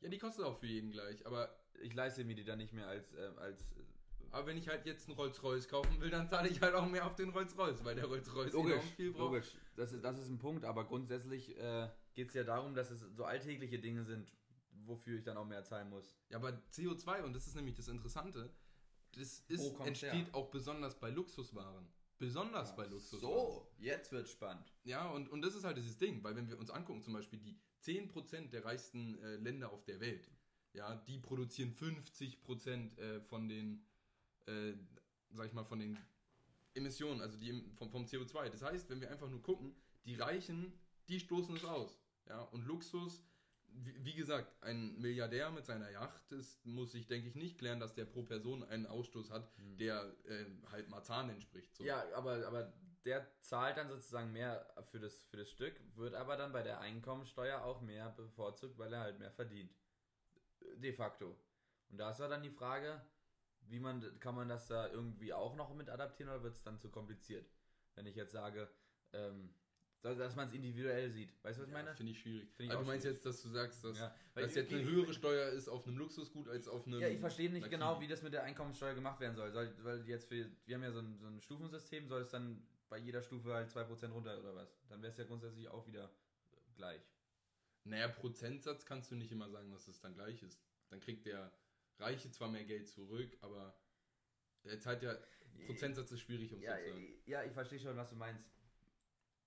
[0.01, 2.87] ja, die kostet auch für jeden gleich, aber ich leiste mir die dann nicht mehr
[2.87, 3.67] als, äh, als
[4.33, 7.07] Aber wenn ich halt jetzt einen Rolls-Royce kaufen will, dann zahle ich halt auch mehr
[7.07, 9.21] auf den Rolls-Royce, weil der Rolls-Royce enorm viel braucht.
[9.21, 9.55] logisch.
[9.77, 13.01] Das ist, das ist ein Punkt, aber grundsätzlich äh, geht es ja darum, dass es
[13.01, 14.33] so alltägliche Dinge sind,
[14.85, 16.17] wofür ich dann auch mehr zahlen muss.
[16.29, 18.53] Ja, aber CO2, und das ist nämlich das Interessante,
[19.13, 20.35] das ist, kommt's entsteht her?
[20.35, 21.87] auch besonders bei Luxuswaren.
[22.19, 23.21] Besonders bei Luxuswaren.
[23.21, 24.73] So, jetzt wird's spannend.
[24.85, 27.39] Ja, und, und das ist halt dieses Ding, weil wenn wir uns angucken, zum Beispiel
[27.39, 30.31] die 10% der reichsten äh, Länder auf der Welt,
[30.73, 33.85] ja, die produzieren 50% äh, von den,
[34.47, 34.75] äh,
[35.33, 35.99] sag ich mal, von den
[36.75, 38.51] Emissionen, also die vom, vom CO2.
[38.51, 39.75] Das heißt, wenn wir einfach nur gucken,
[40.05, 40.73] die Reichen,
[41.09, 42.01] die stoßen es aus.
[42.27, 43.25] Ja, und Luxus,
[43.73, 47.81] wie, wie gesagt, ein Milliardär mit seiner Yacht, das muss ich, denke ich, nicht klären,
[47.81, 51.75] dass der pro Person einen Ausstoß hat, der äh, halt Marzahn entspricht.
[51.75, 51.85] So.
[51.85, 52.73] Ja, aber, aber
[53.05, 56.81] der zahlt dann sozusagen mehr für das, für das Stück, wird aber dann bei der
[56.81, 59.75] Einkommensteuer auch mehr bevorzugt, weil er halt mehr verdient.
[60.77, 61.37] De facto.
[61.89, 63.01] Und da ist ja dann die Frage,
[63.71, 66.79] wie man, kann man das da irgendwie auch noch mit adaptieren oder wird es dann
[66.79, 67.49] zu kompliziert?
[67.95, 68.69] Wenn ich jetzt sage,
[69.13, 69.55] ähm,
[70.03, 71.33] dass, man es individuell sieht.
[71.45, 71.95] Weißt du, was ich Ja, meine?
[71.95, 72.51] Finde ich schwierig.
[72.55, 73.17] Find ich also du meinst schwierig.
[73.17, 76.49] jetzt, dass du sagst, dass, Ja, dass jetzt eine höhere Steuer ist auf einem Luxusgut
[76.49, 77.01] als auf einem.
[77.01, 79.53] Ja, ich verstehe nicht genau, wie das mit der Einkommensteuer gemacht werden soll.
[79.53, 82.67] soll weil jetzt für, wir haben ja so ein, so ein Stufensystem, soll es dann
[82.89, 84.81] bei jeder Stufe halt 2% runter oder was?
[84.89, 86.11] Dann wäre es ja grundsätzlich auch wieder
[86.75, 87.03] gleich.
[87.85, 90.61] Naja, Prozentsatz kannst du nicht immer sagen, dass es dann gleich ist.
[90.89, 91.53] Dann kriegt der
[92.01, 93.79] Reiche zwar mehr Geld zurück, aber
[94.65, 95.15] jetzt halt ja.
[95.67, 97.23] Prozentsatz ist schwierig, um Ja, zu sagen.
[97.27, 98.49] ja, ich verstehe schon, was du meinst.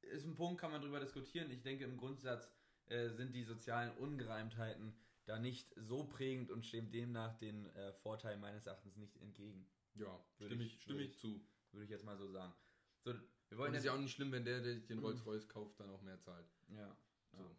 [0.02, 1.50] Ist ein Punkt, kann man drüber diskutieren.
[1.52, 2.50] Ich denke, im Grundsatz
[2.88, 4.94] äh, sind die sozialen Ungereimtheiten
[5.26, 9.66] da nicht so prägend und stehen demnach den äh, Vorteilen meines Erachtens nicht entgegen.
[9.96, 11.48] Ja, Würde stimme ich- ich, stimme würde ich zu.
[11.72, 12.54] Würde ich jetzt mal so sagen.
[13.06, 15.48] So, wir Und wollen es ist ja auch nicht schlimm, wenn der, der den Rolls-Royce
[15.48, 16.46] kauft, dann auch mehr zahlt.
[16.70, 16.96] ja,
[17.32, 17.38] So.
[17.38, 17.56] ja.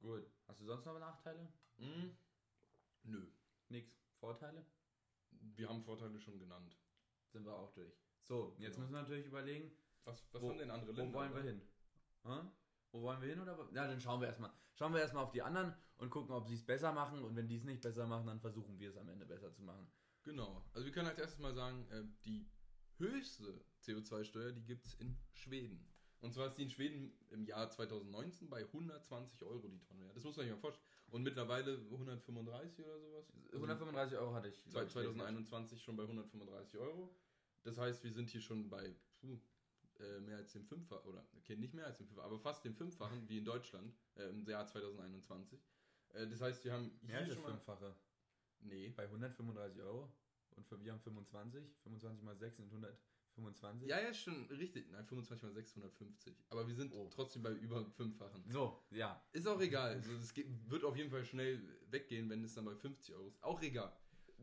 [0.00, 0.26] Gut.
[0.46, 1.52] Hast du sonst noch Nachteile?
[1.76, 2.16] Hm?
[3.02, 3.26] Nö.
[3.68, 3.92] Nix.
[4.20, 4.64] Vorteile?
[5.30, 6.76] Wir haben Vorteile schon genannt.
[7.28, 7.92] Sind wir auch durch.
[8.22, 8.80] So, jetzt Genau.
[8.80, 9.72] müssen wir natürlich überlegen,
[10.04, 11.18] Was, was Wo- haben denn andere wo Länder?
[11.18, 11.60] wollen wir hin?
[12.24, 12.40] Hä?
[12.92, 13.58] Wo wollen wir hin oder?
[13.58, 14.50] wo- Ja, dann schauen wir erstmal.
[14.74, 17.22] Schauen wir erstmal auf die anderen und gucken, ob sie es besser machen.
[17.24, 19.62] Und wenn die es nicht besser machen, dann versuchen wir es am Ende besser zu
[19.62, 19.86] machen.
[20.22, 20.64] Genau.
[20.72, 22.48] Also wir können als erstes mal sagen, äh, die
[22.96, 25.86] höchste CO2-Steuer, die gibt es in Schweden.
[26.20, 30.10] Und zwar ist die in Schweden im Jahr 2019 bei 120 Euro die Tonne.
[30.14, 30.87] Das muss man sich mal vorstellen.
[31.10, 33.24] Und mittlerweile 135 oder sowas.
[33.46, 34.62] Also 135 Euro hatte ich.
[34.64, 35.14] zwei- glaub ich, gelesen.
[35.18, 37.14] 2021 schon bei 135 Euro.
[37.62, 39.38] Das heißt, wir sind hier schon bei puh,
[40.00, 42.74] äh, mehr als dem Fünffachen, oder okay, nicht mehr als dem Fünffachen, aber fast dem
[42.74, 45.60] Fünffachen wie in Deutschland äh, im Jahr 2021.
[46.10, 47.44] Äh, das heißt, wir haben hier Mehr als das.
[47.44, 47.94] Fünffache.
[48.60, 48.92] Nee.
[48.96, 50.12] Bei 135 Euro.
[50.56, 51.64] Und für wir haben 25.
[51.84, 52.70] 25 mal 6 sind
[53.38, 53.88] 125.
[53.88, 54.90] Ja, ja, schon richtig.
[54.90, 56.34] Nein, 25 mal 650.
[56.50, 57.08] Aber wir sind Oh.
[57.10, 58.44] trotzdem bei über Fünffachen.
[58.48, 59.20] So, ja.
[59.32, 59.94] Ist auch egal.
[59.94, 63.28] Also, es geht, wird auf jeden Fall schnell weggehen, wenn es dann bei 50 Euro
[63.28, 63.42] ist.
[63.42, 63.92] Auch egal.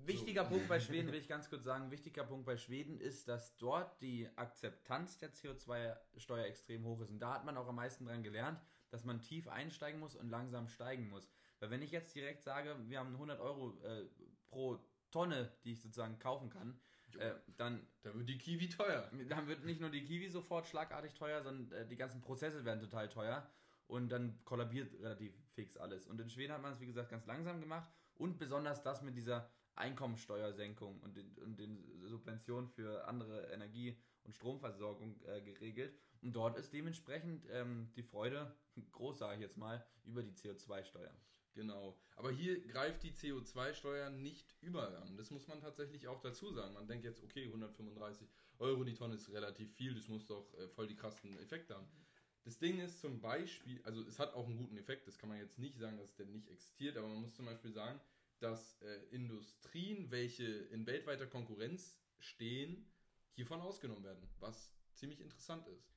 [0.06, 3.56] Wichtiger Punkt bei Schweden, will ich ganz kurz sagen, wichtiger Punkt bei Schweden ist, dass
[3.58, 7.12] dort die Akzeptanz der CO2-Steuer extrem hoch ist.
[7.12, 10.30] Und da hat man auch am meisten dran gelernt, dass man tief einsteigen muss und
[10.30, 11.30] langsam steigen muss.
[11.60, 14.06] Weil wenn ich jetzt direkt sage, wir haben 100 Euro äh,
[14.48, 14.78] pro
[15.12, 16.78] Tonne, die ich sozusagen kaufen kann,
[17.20, 19.10] äh, dann, Da wird die Kiwi teuer.
[19.30, 22.80] dann wird nicht nur die Kiwi sofort schlagartig teuer, sondern äh, die ganzen Prozesse werden
[22.80, 23.48] total teuer.
[23.88, 26.08] Und dann kollabiert relativ fix alles.
[26.08, 27.90] Und in Schweden hat man es, wie gesagt, ganz langsam gemacht.
[28.16, 34.34] Und besonders das mit dieser Einkommensteuersenkung und den, und den Subventionen für andere Energie- und
[34.34, 35.98] Stromversorgung äh, geregelt.
[36.22, 38.56] Und dort ist dementsprechend ähm, die Freude
[38.92, 41.12] groß, sage ich jetzt mal, über die CO2-Steuer.
[41.56, 41.98] Genau.
[42.18, 45.16] Aber hier greift die CO2-Steuer nicht überall an.
[45.18, 46.74] Das muss man tatsächlich auch dazu sagen.
[46.74, 48.28] Man denkt jetzt, okay, 135
[48.60, 51.88] Euro die Tonne ist relativ viel, das muss doch äh, voll die krassen Effekte haben.
[52.44, 55.40] Das Ding ist zum Beispiel, also es hat auch einen guten Effekt, das kann man
[55.40, 58.00] jetzt nicht sagen, dass der nicht existiert, aber man muss zum Beispiel sagen,
[58.40, 62.86] dass äh, Industrien, welche in weltweiter Konkurrenz stehen,
[63.34, 65.90] hiervon ausgenommen werden, was ziemlich interessant ist.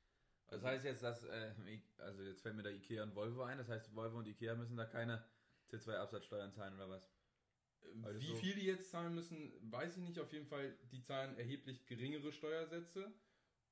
[0.48, 1.52] Das heißt jetzt, dass, äh,
[1.98, 4.76] also jetzt fällt mir da Ikea und Volvo ein, das heißt, Volvo und Ikea müssen
[4.76, 5.22] da keine
[5.70, 7.10] CO2-Absatzsteuern zahlen oder was?
[8.02, 10.18] Also Wie so- viel die jetzt zahlen müssen, weiß ich nicht.
[10.18, 13.12] Auf jeden Fall, die zahlen erheblich geringere Steuersätze.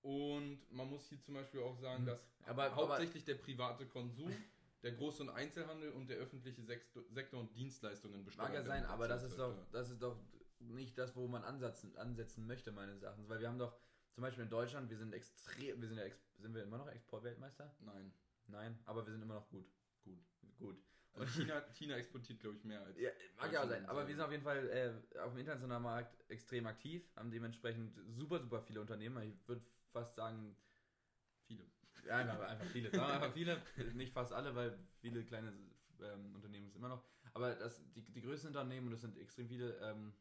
[0.03, 2.07] Und man muss hier zum Beispiel auch sagen, Hm.
[2.07, 4.33] dass Aber- hauptsächlich der private Konsum,
[4.83, 9.09] der Groß- und Einzelhandel und der öffentliche Sektor, und Dienstleistungen besteuert Mag ja sein, aber
[9.09, 9.67] das ist doch, CO2-Steuer.
[9.73, 10.17] das ist doch
[10.61, 13.29] nicht das, wo man ansetzen, ansetzen möchte, meines Erachtens.
[13.29, 13.77] Weil wir haben doch,
[14.13, 16.05] zum Beispiel in Deutschland, wir sind extrem, wir sind ja,
[16.39, 17.75] sind wir immer noch Exportweltmeister?
[17.81, 18.13] Nein,
[18.47, 19.67] Nein, aber wir sind immer noch gut.
[20.05, 20.19] gut.
[20.59, 20.77] Gut.
[21.17, 22.99] Also China, China exportiert, glaube ich, mehr als.
[22.99, 25.83] Ja, mag ja sein, aber und wir sind auf jeden Fall äh, auf dem internationalen
[25.83, 29.23] Markt extrem aktiv, haben dementsprechend super, super viele Unternehmer.
[29.23, 29.63] Ich würde
[29.93, 30.57] fast sagen,
[31.47, 31.65] Viele.
[32.07, 32.91] Ja, einfach, einfach viele.
[32.91, 33.63] Sagen einfach viele,
[33.95, 35.53] nicht fast alle, weil viele kleine
[36.01, 37.05] ähm, Unternehmen sind immer noch.
[37.33, 40.13] Aber das, die, die größten Unternehmen, und das sind extrem viele, ähm,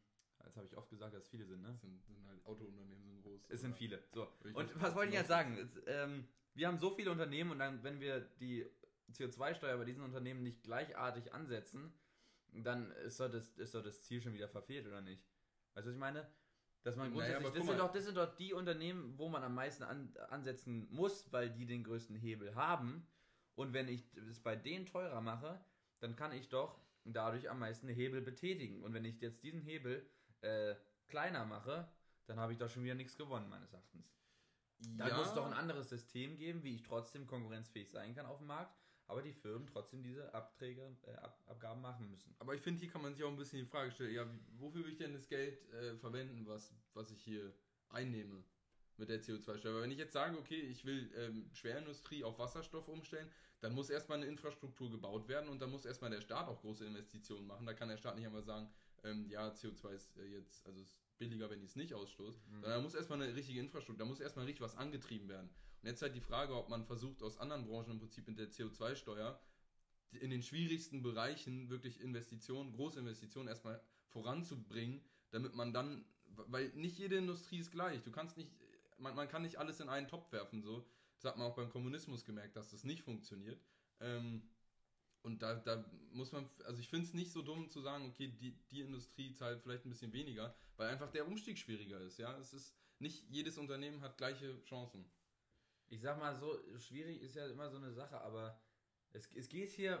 [0.44, 1.70] Jetzt habe ich oft gesagt, dass es viele sind, ne?
[1.72, 3.46] Das sind, sind halt Autounternehmen, sind groß.
[3.48, 4.04] Es sind viele.
[4.12, 4.28] So.
[4.54, 5.58] Und was wollte ich jetzt sagen?
[5.58, 8.64] Es, ähm, wir haben so viele Unternehmen und dann, wenn wir die
[9.12, 11.92] CO2-Steuer bei diesen Unternehmen nicht gleichartig ansetzen,
[12.52, 15.22] dann ist doch, das, ist doch das Ziel schon wieder verfehlt, oder nicht?
[15.74, 16.26] Weißt du, was ich meine?
[16.82, 19.42] Dass man Naja, grundsätzlich, aber das, sind doch, das sind doch die Unternehmen, wo man
[19.42, 23.06] am meisten an, ansetzen muss, weil die den größten Hebel haben.
[23.56, 25.60] Und wenn ich es bei denen teurer mache,
[25.98, 28.82] dann kann ich doch dadurch am meisten Hebel betätigen.
[28.82, 30.08] Und wenn ich jetzt diesen Hebel
[30.42, 30.76] äh,
[31.08, 31.88] kleiner mache,
[32.26, 34.16] dann habe ich doch schon wieder nichts gewonnen, meines Erachtens.
[34.78, 38.26] Da Ja, muss es doch ein anderes System geben, wie ich trotzdem konkurrenzfähig sein kann
[38.26, 38.76] auf dem Markt,
[39.08, 42.34] aber die Firmen trotzdem diese Abträge, äh, Ab Abgaben machen müssen.
[42.38, 44.26] Aber ich finde, hier kann man sich auch ein bisschen die Frage stellen, ja,
[44.58, 47.52] wofür will ich denn das Geld äh, verwenden, was, was ich hier
[47.88, 48.44] einnehme
[48.96, 49.74] mit der CO2-Steuer?
[49.74, 53.30] Weil wenn ich jetzt sage, okay, ich will ähm, Schwerindustrie auf Wasserstoff umstellen,
[53.60, 56.84] dann muss erstmal eine Infrastruktur gebaut werden und dann muss erstmal der Staat auch große
[56.84, 57.66] Investitionen machen.
[57.66, 58.68] Da kann der Staat nicht einfach sagen,
[59.04, 62.38] ähm, ja, CO2 ist äh, jetzt, also ist billiger, wenn ich es nicht ausstoße.
[62.50, 65.48] Sondern da muss erstmal eine richtige Infrastruktur, da muss erstmal richtig was angetrieben werden.
[65.82, 68.50] Und jetzt halt die Frage, ob man versucht, aus anderen Branchen im Prinzip mit der
[68.50, 69.40] CO2-Steuer
[70.12, 76.98] in den schwierigsten Bereichen wirklich Investitionen, große Investitionen erstmal voranzubringen, damit man dann, weil nicht
[76.98, 78.02] jede Industrie ist gleich.
[78.02, 78.50] Du kannst nicht,
[78.98, 80.86] man, man kann nicht alles in einen Topf werfen, so.
[81.16, 83.58] Das hat man auch beim Kommunismus gemerkt, dass das nicht funktioniert.
[84.00, 84.42] Ähm,
[85.26, 88.28] und da, da muss man, also ich finde es nicht so dumm zu sagen, okay,
[88.28, 92.38] die, die Industrie zahlt vielleicht ein bisschen weniger, weil einfach der Umstieg schwieriger ist, ja.
[92.38, 95.04] Es ist, nicht jedes Unternehmen hat gleiche Chancen.
[95.88, 98.58] Ich sag mal so, schwierig ist ja immer so eine Sache, aber
[99.12, 100.00] es, es geht hier,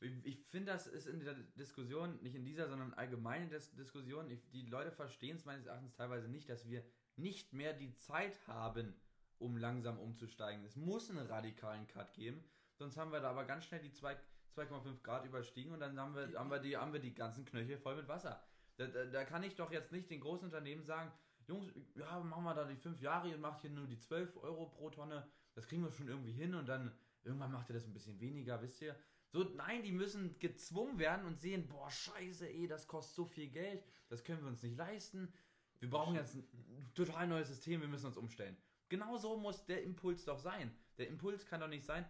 [0.00, 4.28] ich, finde, das ist in der Diskussion, nicht in dieser, sondern allgemein in der Diskussion,
[4.52, 6.84] die Leute verstehen es meines Erachtens teilweise nicht, dass wir
[7.16, 8.94] nicht mehr die Zeit haben,
[9.38, 10.64] um langsam umzusteigen.
[10.64, 14.20] Es muss einen radikalen Cut geben, sonst haben wir da aber ganz schnell die zwei-
[14.56, 17.78] 2,5 Grad überstiegen und dann haben wir, haben, wir die, haben wir die ganzen Knöchel
[17.78, 18.42] voll mit Wasser.
[18.76, 21.12] Da, da, da kann ich doch jetzt nicht den großen Unternehmen sagen,
[21.46, 24.66] Jungs, ja, machen wir da die 5 Jahre, ihr macht hier nur die 12 Euro
[24.66, 26.92] pro Tonne, das kriegen wir schon irgendwie hin und dann
[27.22, 28.96] irgendwann macht ihr das ein bisschen weniger, wisst ihr?
[29.32, 33.48] So, nein, die müssen gezwungen werden und sehen, boah, scheiße, ey, das kostet so viel
[33.48, 35.32] Geld, das können wir uns nicht leisten.
[35.78, 38.56] Wir brauchen jetzt ein total neues System, wir müssen uns umstellen.
[38.88, 40.74] Genau so muss der Impuls doch sein.
[40.96, 42.08] Der Impuls kann doch nicht sein,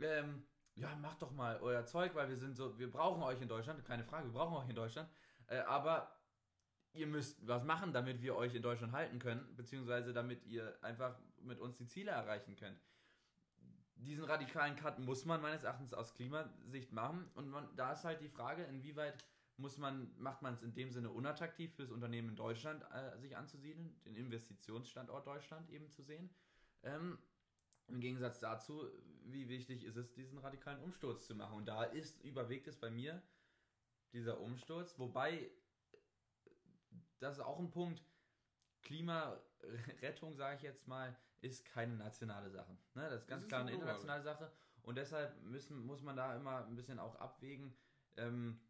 [0.00, 0.44] ähm,
[0.76, 3.84] ja, macht doch mal euer Zeug, weil wir sind so, wir brauchen euch in Deutschland,
[3.84, 5.08] keine Frage, wir brauchen euch in Deutschland,
[5.48, 6.16] äh, aber
[6.94, 11.18] ihr müsst was machen, damit wir euch in Deutschland halten können, beziehungsweise damit ihr einfach
[11.42, 12.80] mit uns die Ziele erreichen könnt.
[13.96, 18.20] Diesen radikalen Cut muss man meines Erachtens aus Klimasicht machen und man, da ist halt
[18.20, 19.24] die Frage, inwieweit
[19.56, 23.18] muss man, macht man es in dem Sinne unattraktiv für das Unternehmen in Deutschland äh,
[23.18, 26.30] sich anzusiedeln, den Investitionsstandort Deutschland eben zu sehen.
[26.82, 27.18] Ähm,
[27.86, 28.90] Im Gegensatz dazu,
[29.26, 31.56] wie wichtig ist es, diesen radikalen Umsturz zu machen.
[31.56, 33.22] Und da ist, überwiegt es bei mir
[34.12, 35.50] dieser Umsturz, wobei
[37.18, 38.02] das ist auch ein Punkt,
[38.82, 42.76] Klimarettung, sage ich jetzt mal, ist keine nationale Sache.
[42.94, 43.08] Ne?
[43.08, 44.52] Das ist ganz ist klar eine eine internationale Sache.
[44.82, 47.74] Und deshalb müssen, muss man da immer ein bisschen auch abwägen,
[48.16, 48.60] ähm,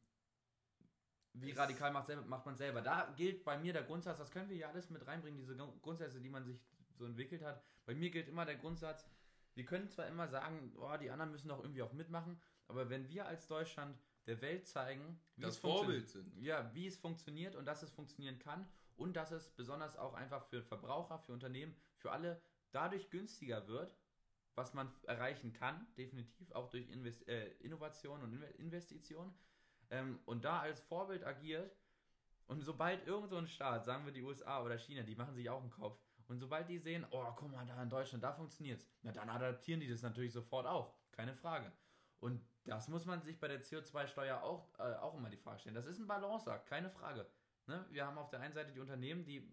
[1.35, 2.83] wie radikal macht, macht man selber.
[2.83, 5.83] Da gilt bei mir der Grundsatz, das können wir ja alles mit reinbringen, diese Grund-
[5.83, 6.61] Grundsätze, die man sich
[6.99, 7.65] so entwickelt hat.
[7.87, 9.09] Bei mir gilt immer der Grundsatz,
[9.55, 13.09] wir können zwar immer sagen, oh, die anderen müssen doch irgendwie auch mitmachen, aber wenn
[13.09, 16.37] wir als Deutschland der Welt zeigen, wie Das es Vorbild sind.
[16.41, 20.45] ja, wie es funktioniert und dass es funktionieren kann und dass es besonders auch einfach
[20.47, 22.41] für Verbraucher, für Unternehmen, für alle
[22.71, 23.97] dadurch günstiger wird,
[24.55, 29.35] was man erreichen kann, definitiv auch durch Invest äh, Innovation und Inve- Investition.
[29.91, 31.77] Ähm, und da als Vorbild agiert
[32.47, 35.49] und sobald irgend so ein Staat, sagen wir die USA oder China, die machen sich
[35.51, 35.99] auch einen Kopf
[36.33, 39.81] und sobald die sehen, oh, guck mal, da in Deutschland, da funktioniert's, na dann adaptieren
[39.81, 41.71] die das natürlich sofort auch, keine Frage.
[42.21, 45.75] Und das muss man sich bei der CO2-Steuer auch, äh, auch immer die Frage stellen.
[45.75, 47.27] Das ist ein Balanceakt, keine Frage.
[47.67, 47.85] Ne?
[47.91, 49.53] Wir haben auf der einen Seite die Unternehmen, die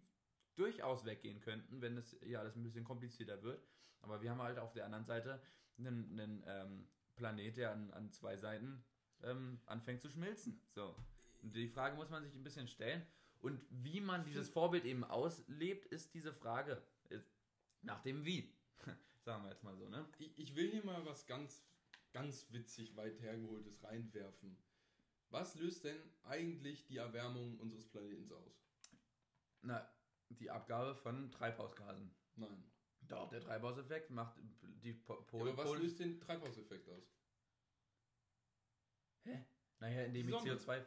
[0.56, 3.62] durchaus weggehen könnten, wenn es ja alles ein bisschen komplizierter wird.
[4.00, 5.42] Aber wir haben halt auf der anderen Seite
[5.78, 8.86] einen, einen ähm, Planet, der an, an zwei Seiten
[9.22, 10.62] ähm, anfängt zu schmilzen.
[10.70, 10.96] So.
[11.42, 13.06] Und die Frage muss man sich ein bisschen stellen.
[13.40, 16.82] Und wie man dieses Vorbild eben auslebt, ist diese Frage.
[17.10, 17.32] Ist
[17.82, 18.54] nach dem Wie.
[19.24, 20.06] Sagen wir jetzt mal so, ne?
[20.18, 21.64] Ich, will hier mal was ganz,
[22.12, 24.58] ganz witzig weit hergeholtes reinwerfen.
[25.30, 28.62] Was löst denn eigentlich die Erwärmung unseres Planeten aus?
[29.62, 29.88] Na,
[30.30, 32.12] die Abgabe von Treibhausgasen.
[32.36, 32.64] Nein.
[33.08, 34.38] Doch, der Treibhauseffekt macht
[34.84, 35.50] die Po- Ja, Pol.
[35.50, 37.04] aber was Pol- löst den Treibhauseffekt aus?
[39.82, 40.56] Naja, indem Die ich Sonne.
[40.56, 40.86] CO2.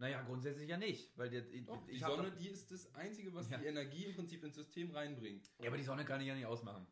[0.00, 1.16] Naja, grundsätzlich ja nicht.
[1.18, 3.58] Weil der, Doch, ich die Sonne, Doch, die ist das Einzige, was Ja.
[3.58, 5.52] die Energie im Prinzip ins System reinbringt.
[5.60, 6.86] ja, aber die Sonne kann ich ja nicht ausmachen.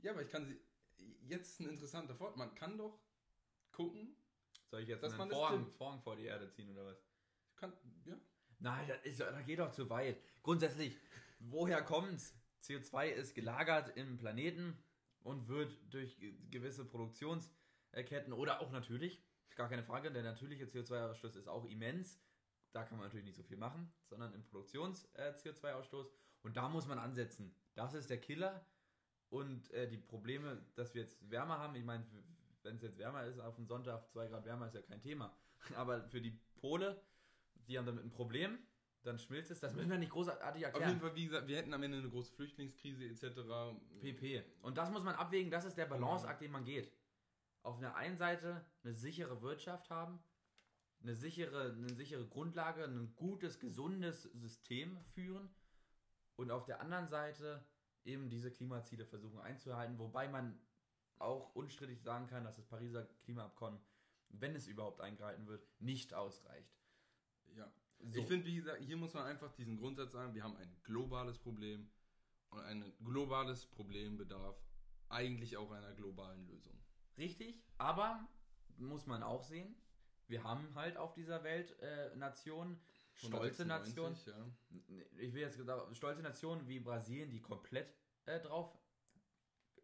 [0.00, 0.60] Ja, aber ich kann sie.
[1.26, 2.36] Jetzt ein interessanter Fort.
[2.36, 3.00] Man kann doch
[3.72, 4.16] gucken.
[4.70, 5.66] Soll ich jetzt Dass einen man das Vorhang.
[5.72, 7.04] Vorhang vor die Erde ziehen oder was?
[7.56, 7.72] Kann,
[8.04, 8.16] ja.
[8.60, 10.22] Nein, das, ist, das geht doch zu weit.
[10.42, 10.96] Grundsätzlich,
[11.40, 12.32] woher kommt's?
[12.62, 14.78] CO2 ist gelagert im Planeten
[15.24, 16.16] und wird durch
[16.50, 19.20] gewisse Produktionsketten oder auch natürlich,
[19.56, 22.20] gar keine Frage, der natürliche CO2-Ausstoß ist auch immens.
[22.72, 26.06] Da kann man natürlich nicht so viel machen, sondern im Produktions-CO2-Ausstoß.
[26.42, 27.54] Und da muss man ansetzen.
[27.74, 28.66] Das ist der Killer.
[29.28, 32.06] Und äh, die Probleme, dass wir jetzt wärmer haben, ich meine,
[32.62, 35.36] wenn es jetzt wärmer ist, auf dem Sonntag 2 Grad wärmer ist ja kein Thema.
[35.76, 37.00] Aber für die Pole,
[37.54, 38.58] die haben damit ein Problem,
[39.02, 39.60] dann schmilzt es.
[39.60, 40.84] Das müssen wir nicht großartig erklären.
[40.84, 43.40] Auf jeden Fall, wie gesagt, wir hätten am Ende eine große Flüchtlingskrise etc.
[44.00, 44.44] PP.
[44.62, 46.92] Und das muss man abwägen, das ist der Balanceakt, den man geht.
[47.62, 50.22] Auf der einen Seite eine sichere Wirtschaft haben,
[51.02, 55.50] eine sichere, eine sichere Grundlage, ein gutes, gesundes System führen
[56.36, 57.64] und auf der anderen Seite
[58.04, 60.58] eben diese Klimaziele versuchen einzuhalten, wobei man
[61.18, 63.80] auch unstrittig sagen kann, dass das Pariser Klimaabkommen,
[64.28, 66.74] wenn es überhaupt eingehalten wird, nicht ausreicht.
[67.54, 67.72] Ja.
[68.00, 68.18] So.
[68.18, 71.38] Ich finde, wie gesagt, hier muss man einfach diesen Grundsatz sagen, wir haben ein globales
[71.38, 71.88] Problem
[72.50, 74.60] und ein globales Problem bedarf
[75.08, 76.76] eigentlich auch einer globalen Lösung.
[77.16, 78.28] Richtig, aber
[78.78, 79.76] muss man auch sehen,
[80.28, 82.80] wir haben halt auf dieser Welt äh, Nationen,
[83.14, 85.04] stolze Nationen, ja.
[85.18, 85.60] ich will jetzt
[85.92, 87.94] stolze Nationen wie Brasilien, die komplett
[88.26, 88.76] äh, drauf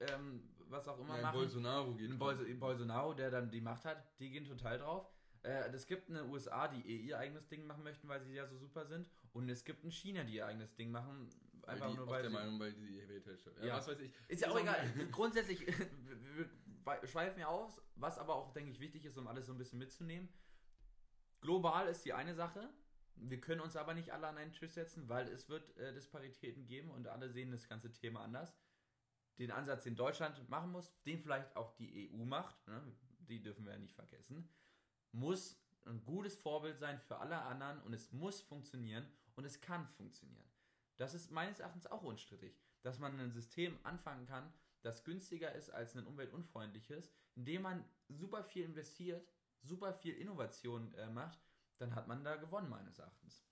[0.00, 1.38] ähm, was auch immer ja, machen.
[1.38, 5.10] Bolsonaro geht Bol Bolsonaro, der dann die Macht hat, die gehen total drauf.
[5.42, 8.46] Äh, es gibt eine USA, die eh ihr eigenes Ding machen möchten, weil sie ja
[8.46, 9.08] so super sind.
[9.32, 11.28] Und es gibt ein China, die ihr eigenes Ding machen.
[11.66, 14.10] Einfach weil die, nur weil der Meinung, weil die Welt ja, ja, was weiß ich.
[14.28, 14.78] Ist ja auch egal.
[15.12, 15.66] Grundsätzlich,
[17.04, 19.78] schweifen ja aus, was aber auch, denke ich, wichtig ist, um alles so ein bisschen
[19.78, 20.28] mitzunehmen.
[21.40, 22.68] Global ist die eine Sache.
[23.14, 26.66] Wir können uns aber nicht alle an einen Tisch setzen, weil es wird äh, Disparitäten
[26.66, 28.56] geben und alle sehen das ganze Thema anders.
[29.38, 32.80] Den Ansatz, den Deutschland machen muss, den vielleicht auch die EU macht, ne?
[33.20, 34.48] die dürfen wir ja nicht vergessen,
[35.12, 39.86] muss ein gutes Vorbild sein für alle anderen und es muss funktionieren und es kann
[39.86, 40.48] funktionieren.
[40.96, 44.52] Das ist meines Erachtens auch unstrittig, dass man ein System anfangen kann,
[44.88, 49.28] das günstiger ist als ein umweltunfreundliches, indem man super viel investiert,
[49.62, 51.38] super viel Innovation äh, macht
[51.78, 53.44] dann hat man da gewonnen, meines Erachtens.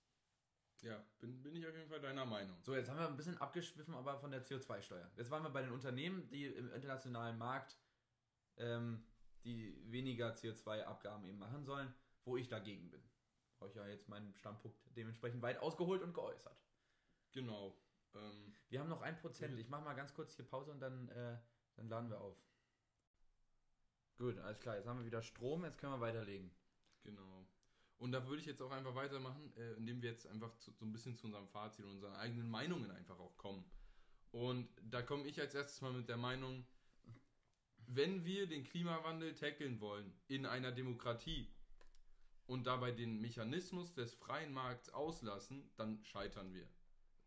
[0.81, 2.55] Ja, bin, bin ich auf jeden Fall deiner Meinung.
[2.61, 5.09] So, jetzt haben wir ein bisschen abgeschwiffen, aber von der CO2-Steuer.
[5.15, 7.77] Jetzt waren wir bei den Unternehmen, die im internationalen Markt
[8.57, 9.03] ähm,
[9.43, 11.93] die weniger CO2-Abgaben eben machen sollen,
[12.25, 13.01] wo ich dagegen bin.
[13.59, 16.61] Habe ich ja jetzt meinen Standpunkt dementsprechend weit ausgeholt und geäußert.
[17.31, 17.75] Genau.
[18.15, 19.57] Ähm, wir haben noch ein Prozent.
[19.59, 21.37] Ich mache mal ganz kurz hier Pause und dann, äh,
[21.75, 22.37] dann laden wir auf.
[24.17, 24.75] Gut, alles klar.
[24.77, 26.51] Jetzt haben wir wieder Strom, jetzt können wir weiterlegen.
[27.03, 27.47] Genau.
[27.99, 30.85] Und da würde ich jetzt auch einfach weitermachen, äh, indem wir jetzt einfach zu, so
[30.85, 33.63] ein bisschen zu unserem Fazit und unseren eigenen Meinungen einfach auch kommen.
[34.31, 36.65] Und da komme ich als erstes mal mit der Meinung,
[37.87, 41.47] wenn wir den Klimawandel tackeln wollen in einer Demokratie
[42.45, 46.67] und dabei den Mechanismus des freien Markts auslassen, dann scheitern wir.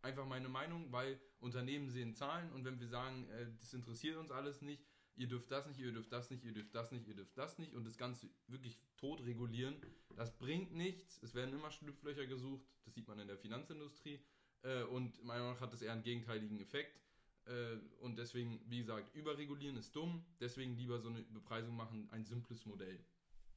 [0.03, 4.31] Einfach meine Meinung, weil Unternehmen sehen Zahlen und wenn wir sagen, äh, das interessiert uns
[4.31, 4.83] alles nicht,
[5.17, 7.59] ihr dürft das nicht, ihr dürft das nicht, ihr dürft das nicht, ihr dürft das
[7.59, 9.77] nicht und das Ganze wirklich tot regulieren,
[10.17, 11.23] das bringt nichts.
[11.23, 14.21] Es werden immer Schlupflöcher gesucht, das sieht man in der Finanzindustrie
[14.63, 17.01] äh, und meiner Meinung nach hat das eher einen gegenteiligen Effekt.
[17.47, 22.25] Äh, und deswegen, wie gesagt, überregulieren ist dumm, deswegen lieber so eine Bepreisung machen, ein
[22.25, 23.05] simples Modell.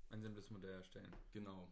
[0.10, 1.12] Ein simples Modell erstellen.
[1.32, 1.72] Genau.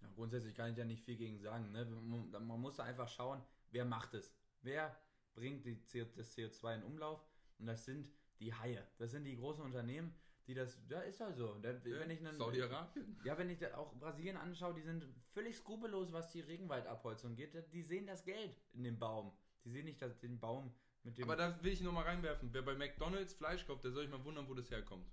[0.00, 1.70] Ja, grundsätzlich kann ich ja nicht viel gegen sagen.
[1.72, 1.84] Ne?
[1.84, 3.42] Man, man muss da einfach schauen,
[3.72, 4.32] wer macht es.
[4.62, 4.96] Wer
[5.34, 5.82] bringt die,
[6.14, 7.24] das CO2 in Umlauf?
[7.58, 8.08] Und das sind
[8.38, 8.86] die Haie.
[8.98, 10.14] Das sind die großen Unternehmen,
[10.46, 11.54] die das, ja, ist halt so.
[11.60, 13.20] Da, ja, wenn ich Saudi-Arabien.
[13.24, 17.54] Ja, wenn ich da auch Brasilien anschaue, die sind völlig skrupellos, was die Regenwaldabholzung geht.
[17.72, 19.32] Die sehen das Geld in dem Baum.
[19.64, 21.24] Die sehen nicht dass den Baum mit dem.
[21.24, 22.52] Aber da will ich nochmal reinwerfen.
[22.52, 25.06] Wer bei McDonalds Fleisch kauft, der soll sich mal wundern, wo das herkommt.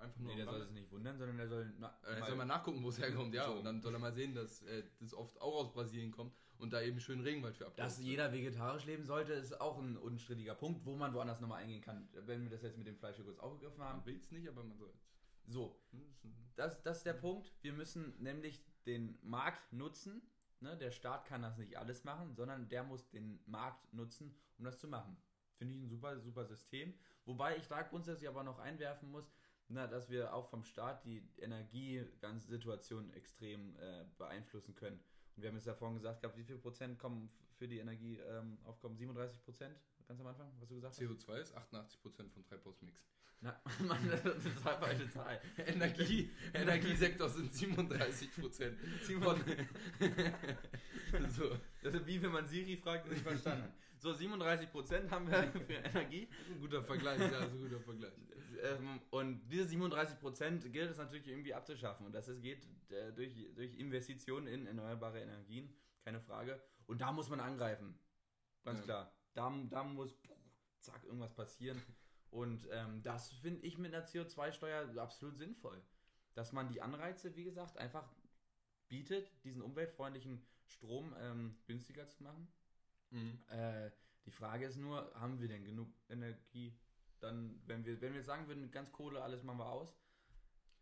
[0.00, 0.32] Einfach nur.
[0.32, 1.72] Nee, der soll es nicht wundern, sondern der soll.
[1.78, 3.46] Na, äh, soll mal nachgucken, wo es herkommt, ja.
[3.46, 3.54] So.
[3.54, 6.72] Und dann soll er mal sehen, dass äh, das oft auch aus Brasilien kommt und
[6.72, 10.54] da eben schön Regenwald für abgebaut Dass jeder vegetarisch leben sollte, ist auch ein unstrittiger
[10.54, 13.38] Punkt, wo man woanders nochmal eingehen kann, wenn wir das jetzt mit dem Fleisch kurz
[13.38, 13.98] aufgegriffen haben.
[13.98, 15.10] Man will es nicht, aber man soll es.
[15.46, 16.14] So, hm,
[16.56, 17.52] das, das ist der Punkt.
[17.62, 20.22] Wir müssen nämlich den Markt nutzen.
[20.60, 20.76] Ne?
[20.76, 24.78] Der Staat kann das nicht alles machen, sondern der muss den Markt nutzen, um das
[24.78, 25.16] zu machen.
[25.56, 26.94] Finde ich ein super, super System.
[27.24, 29.30] Wobei ich da grundsätzlich aber noch einwerfen muss,
[29.70, 35.00] na, dass wir auch vom Staat die Energiesituation extrem äh, beeinflussen können.
[35.36, 38.96] Und wir haben es ja vorhin gesagt gehabt, wie viel Prozent kommen für die Energieaufkommen?
[38.96, 41.28] Ähm, 37 Prozent, ganz am Anfang, was du gesagt CO2 hast?
[41.28, 43.00] CO2 ist 88 Prozent von Treibhausmix.
[43.42, 45.40] Na, Mann, das ist eine Zahl.
[45.66, 48.76] Energie, Energiesektor sind 37 Prozent.
[51.30, 51.56] so.
[51.82, 55.42] Das ist wie wenn man Siri fragt und nicht verstanden So, 37 Prozent haben wir
[55.66, 56.28] für Energie.
[56.50, 58.12] Ein guter Vergleich, ja, so ein guter Vergleich.
[58.62, 62.06] Ähm, und diese 37 Prozent gilt es natürlich irgendwie abzuschaffen.
[62.06, 65.74] Und das geht äh, durch, durch Investitionen in erneuerbare Energien.
[66.04, 66.60] keine Frage.
[66.86, 67.98] Und da muss man angreifen.
[68.64, 68.84] Ganz Ja.
[68.84, 69.12] klar.
[69.34, 70.16] Da, da muss,
[70.80, 71.80] zack, irgendwas passieren.
[72.30, 75.82] Und ähm, das finde ich mit einer CO2-Steuer absolut sinnvoll.
[76.34, 78.08] Dass man die Anreize, wie gesagt, einfach
[78.88, 82.48] bietet, diesen umweltfreundlichen Strom ähm, günstiger zu machen.
[83.10, 83.42] Mhm.
[83.48, 83.90] Äh,
[84.24, 86.78] die Frage ist nur, haben wir denn genug Energie?
[87.20, 89.94] Dann, wenn wir, wenn wir sagen würden, ganz Kohle, alles machen wir aus,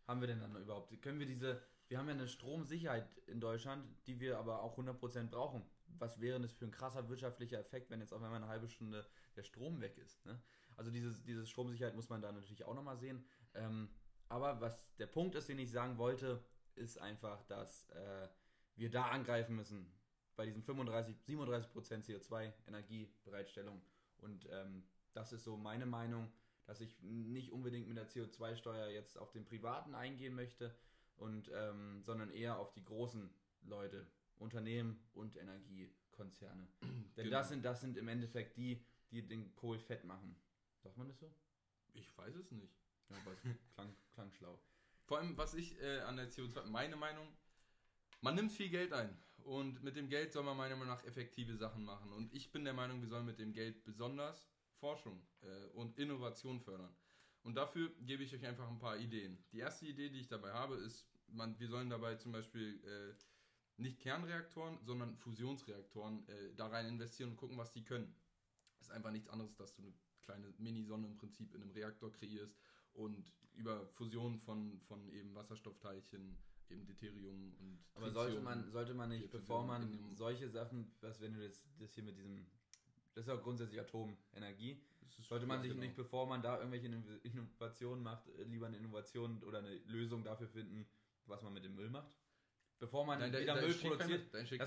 [0.07, 3.85] haben wir denn dann überhaupt, können wir diese, wir haben ja eine Stromsicherheit in Deutschland,
[4.07, 5.63] die wir aber auch 100% brauchen.
[5.97, 9.05] Was wäre das für ein krasser wirtschaftlicher Effekt, wenn jetzt auf einmal eine halbe Stunde
[9.35, 10.25] der Strom weg ist?
[10.25, 10.41] Ne?
[10.77, 13.25] Also dieses, diese Stromsicherheit muss man da natürlich auch nochmal sehen.
[13.53, 13.89] Ähm,
[14.29, 16.43] aber was der Punkt ist, den ich sagen wollte,
[16.75, 18.29] ist einfach, dass äh,
[18.79, 19.91] wir da angreifen müssen
[20.35, 23.81] bei diesen 35, 37 Prozent CO2-Energiebereitstellung.
[24.17, 26.31] Und ähm, das ist so meine Meinung,
[26.65, 30.73] dass ich nicht unbedingt mit der CO2-Steuer jetzt auf den Privaten eingehen möchte,
[31.19, 33.29] und, ähm, sondern eher auf die großen
[33.63, 34.07] Leute,
[34.37, 36.67] Unternehmen und Energiekonzerne.
[36.81, 37.29] Denn Genau.
[37.31, 40.35] das, sind, das sind im Endeffekt die, die den Kohl fett machen.
[40.81, 41.29] Sagt man das so?
[41.93, 42.73] Ich weiß es nicht.
[43.09, 43.41] Ja, aber es
[43.75, 44.57] klang, klang schlau.
[45.05, 47.27] Vor allem, was ich äh, an der CO2, meine Meinung,
[48.21, 51.55] man nimmt viel Geld ein und mit dem Geld soll man meiner Meinung nach effektive
[51.55, 52.11] Sachen machen.
[52.13, 54.45] Und ich bin der Meinung, wir sollen mit dem Geld besonders
[54.79, 56.95] Forschung äh, und Innovation fördern.
[57.43, 59.43] Und dafür gebe ich euch einfach ein paar Ideen.
[59.51, 63.13] Die erste Idee, die ich dabei habe, ist, man, wir sollen dabei zum Beispiel äh,
[63.81, 68.13] nicht Kernreaktoren, sondern Fusionsreaktoren äh, da rein investieren und gucken, was die können.
[68.79, 72.57] Ist einfach nichts anderes, dass du eine kleine Mini-Sonne im Prinzip in einem Reaktor kreierst
[72.93, 76.37] und über Fusion von, von eben Wasserstoffteilchen,
[76.71, 81.19] eben Deuterium und Aber sollte Tritium- man, sollte man nicht, bevor man solche Sachen, was
[81.21, 82.45] wenn du das, das hier mit diesem,
[83.13, 84.81] das ist ja grundsätzlich Atomenergie,
[85.27, 85.83] sollte man sich genau.
[85.83, 90.23] nicht, bevor man da irgendwelche Inno- Innovationen macht, äh, lieber eine Innovation oder eine Lösung
[90.23, 90.85] dafür finden,
[91.25, 92.15] was man mit dem Müll macht?
[92.77, 94.33] Bevor man Nein, da- wieder da Müll produziert.
[94.33, 94.61] da steht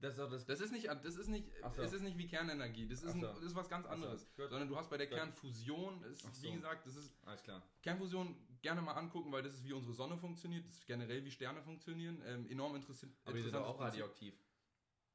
[0.00, 0.60] Das ist, das das.
[0.60, 1.82] Ist nicht, das ist nicht, so.
[1.82, 2.86] es ist nicht wie Kernenergie.
[2.86, 3.26] Das ist, Ach ein, so.
[3.26, 4.28] das ist was ganz so, anderes.
[4.36, 4.48] gut.
[4.48, 5.16] Sondern du hast bei der Gut.
[5.16, 6.54] Kernfusion, ist, wie so.
[6.54, 7.62] gesagt, das ist Alles klar.
[7.82, 11.30] Kernfusion gerne mal angucken, weil das ist wie unsere Sonne funktioniert, das ist generell wie
[11.30, 12.22] Sterne funktionieren.
[12.26, 13.12] Ähm, enorm interessiert.
[13.24, 14.34] Aber die sind auch radioaktiv.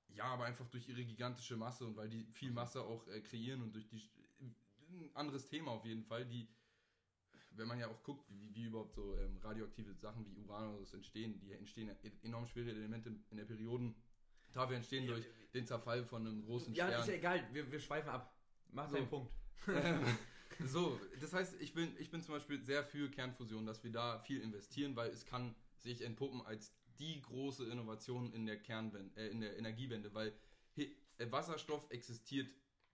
[0.09, 2.51] Ja, aber einfach durch ihre gigantische Masse und weil die viel.
[2.51, 4.01] Masse auch äh, kreieren und durch die
[4.39, 6.47] ein anderes Thema auf jeden Fall, die
[7.55, 10.86] wenn man ja auch guckt, wie, wie überhaupt so ähm, radioaktive Sachen wie Uran oder
[10.86, 13.45] so entstehen, die entstehen ja enorm schwere Elemente in der
[14.54, 17.01] Periodentafel entstehen durch den Zerfall von einem großen Ja, Stern.
[17.01, 18.34] ist ja egal, wir, wir schweifen ab.
[18.72, 18.95] Mach So.
[18.95, 19.32] deinen Punkt.
[20.66, 24.20] So, das heißt, ich bin, ich bin zum Beispiel sehr für Kernfusion, dass wir da
[24.20, 29.30] viel investieren, weil es kann sich entpuppen als die große Innovation in der Kernwende, äh,
[29.30, 30.32] in der Energiewende, weil
[30.76, 32.54] he, äh, Wasserstoff existiert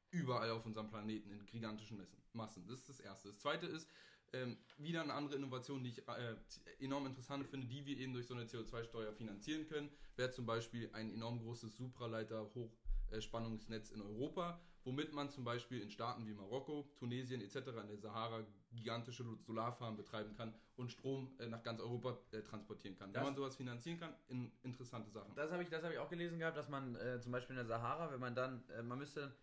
[0.09, 2.01] überall auf unserem Planeten in gigantischen
[2.31, 2.65] Massen.
[2.65, 3.27] Das ist das Erste.
[3.27, 3.89] Das Zweite ist
[4.33, 6.35] ähm, wieder eine andere Innovation, die ich äh,
[6.79, 10.89] enorm interessant finde, die wir eben durch so eine CO2-Steuer finanzieren können, wäre zum Beispiel
[10.93, 17.41] ein enorm großes Supraleiter-Hochspannungsnetz in Europa, womit man zum Beispiel in Staaten wie Marokko, Tunesien
[17.41, 17.55] etc.
[17.81, 22.95] in der Sahara gigantische Solarfarmen betreiben kann und Strom äh, nach ganz Europa äh, transportieren
[22.97, 23.11] kann.
[23.11, 25.33] Das- Wenn man sowas finanzieren kann, in, interessante Sachen.
[25.35, 27.57] Das habe ich, das hab ich auch gelesen gehabt, dass man äh, zum Beispiel in
[27.57, 29.35] der Sahara, wenn man dann, äh, man müsste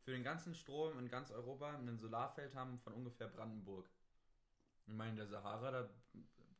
[0.00, 3.90] für den ganzen Strom in ganz Europa ein Solarfeld haben von ungefähr Brandenburg.
[4.88, 5.88] Ich meine, in der Sahara, da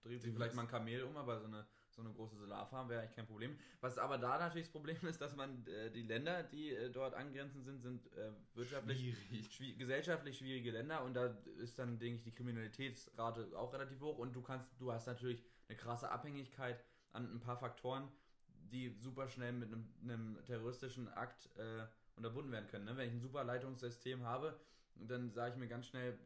[0.03, 3.01] dreht sich vielleicht mal ein Kamel um, aber so eine, so eine große Solarfarm wäre
[3.01, 3.59] eigentlich kein Problem.
[3.81, 7.15] Was aber da natürlich das Problem ist, dass man äh, die Länder, die äh, dort
[7.15, 9.53] angrenzend sind, sind äh, wirtschaftlich Schwierig.
[9.53, 11.27] schwi gesellschaftlich schwierige Länder und da
[11.59, 15.43] ist dann, denke ich, die Kriminalitätsrate auch relativ hoch und du kannst, du hast natürlich
[15.69, 18.09] eine krasse Abhängigkeit an ein paar Faktoren,
[18.47, 22.85] die super schnell mit einem, einem terroristischen Akt äh, unterbunden werden können.
[22.85, 22.97] Ne?
[22.97, 24.59] Wenn ich ein super Leitungssystem habe,
[24.95, 26.19] dann sage ich mir ganz schnell,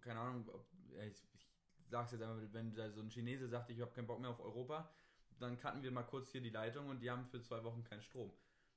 [0.00, 1.49] keine Ahnung, ob, ja, ich, ich
[1.90, 4.40] sag's jetzt einfach, wenn da so ein Chinese sagt, ich habe keinen Bock mehr auf
[4.40, 4.90] Europa,
[5.38, 8.02] dann cutten wir mal kurz hier die Leitung und die haben für zwei Wochen keinen
[8.02, 8.32] Strom.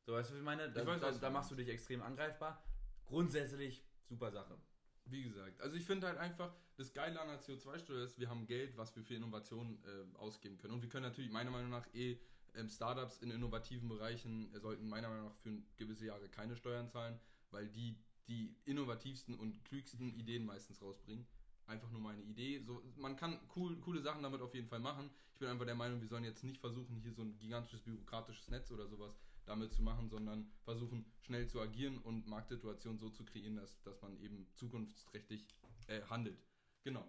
[0.06, 0.72] So, weißt du, was ich meine?
[0.72, 2.64] Da, Ich weiß, da, da machst du dich extrem angreifbar.
[3.06, 4.58] Grundsätzlich super Sache.
[5.06, 8.46] Wie gesagt, also ich finde halt einfach, das Geile an der CO2-Steuer ist, wir haben
[8.48, 10.74] Geld, was wir für Innovationen äh, ausgeben können.
[10.74, 12.18] Und wir können natürlich meiner Meinung nach eh
[12.56, 16.88] ähm, Startups in innovativen Bereichen äh, sollten meiner Meinung nach für gewisse Jahre keine Steuern
[16.88, 17.20] zahlen,
[17.52, 17.98] weil die
[18.28, 21.26] die innovativsten und klügsten Ideen meistens rausbringen.
[21.66, 22.60] Einfach nur meine Idee.
[22.60, 25.10] So, man kann cool, coole Sachen damit auf jeden Fall machen.
[25.34, 28.50] Ich bin einfach der Meinung, wir sollen jetzt nicht versuchen, hier so ein gigantisches bürokratisches
[28.50, 33.26] Netz oder sowas damit zu machen, sondern versuchen schnell zu agieren und Marktsituationen so zu
[33.26, 35.48] kreieren, dass, dass man eben zukunftsträchtig
[35.88, 36.42] äh, handelt.
[36.84, 37.06] Genau.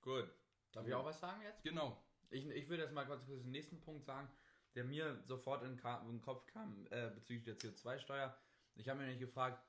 [0.00, 0.28] Gut.
[0.72, 1.62] Darf ich auch was sagen jetzt?
[1.62, 2.02] Genau.
[2.30, 4.28] Ich, ich würde jetzt mal kurz den nächsten Punkt sagen,
[4.74, 8.36] der mir sofort in, den Ka- in den Kopf kam äh, bezüglich der CO2-Steuer.
[8.74, 9.62] Ich habe mir nämlich gefragt,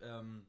[0.00, 0.46] ähm,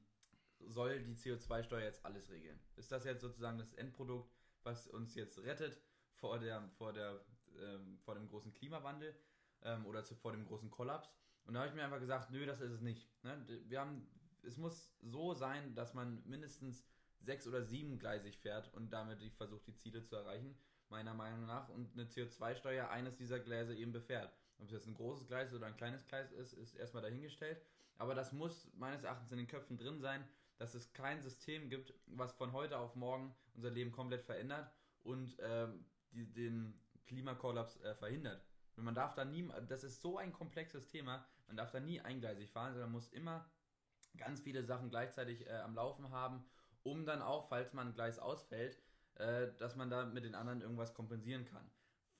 [0.68, 2.60] soll die CO2-Steuer jetzt alles regeln?
[2.76, 4.32] Ist das jetzt sozusagen das Endprodukt,
[4.64, 5.80] was uns jetzt rettet
[6.14, 7.20] vor, der, vor, der,
[7.60, 9.16] ähm, vor dem großen Klimawandel
[9.64, 11.10] ähm, oder zu, vor dem großen Kollaps?
[11.46, 13.08] Und da habe ich mir einfach gesagt, nö, das ist es nicht.
[13.24, 13.46] Ne?
[13.68, 14.08] Wir haben,
[14.44, 16.86] es muss so sein, dass man mindestens
[17.20, 20.58] sechs- oder siebengleisig fährt und damit versucht, die Ziele zu erreichen,
[20.90, 24.36] meiner Meinung nach, und eine CO2-Steuer eines dieser Gleise eben befährt.
[24.58, 27.62] Ob es jetzt ein großes Gleis oder ein kleines Gleis ist, ist erstmal dahingestellt.
[27.98, 30.28] Aber das muss meines Erachtens in den Köpfen drin sein,
[30.58, 34.72] dass es kein System gibt, was von heute auf morgen unser Leben komplett verändert
[35.04, 38.44] und ähm, die, den Klimakollaps äh, verhindert.
[38.76, 42.02] Und man darf da nie, das ist so ein komplexes Thema, man darf da nie
[42.02, 43.50] eingleisig fahren, sondern muss immer
[44.18, 46.46] ganz viele Sachen gleichzeitig äh, am Laufen haben,
[46.84, 48.78] um dann auch, falls man ein Gleis ausfällt,
[49.16, 51.70] äh, dass man da mit den anderen irgendwas kompensieren kann.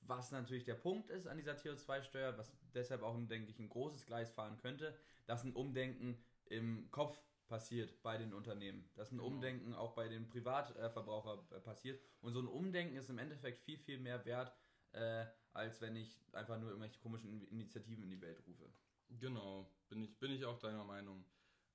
[0.00, 4.06] Was natürlich der Punkt ist an dieser CO2-Steuer, was deshalb auch, denke ich, ein großes
[4.06, 8.88] Gleis fahren könnte, dass ein Umdenken im Kopf passiert bei den Unternehmen.
[8.94, 9.28] Dass ein genau.
[9.28, 12.00] Umdenken auch bei den Privatverbrauchern äh, passiert.
[12.20, 14.52] Und so ein Umdenken ist im Endeffekt viel, viel mehr wert,
[14.92, 18.70] äh, als wenn ich einfach nur irgendwelche komischen Initiativen in die Welt rufe.
[19.08, 21.24] Genau, bin ich, bin ich auch deiner Meinung.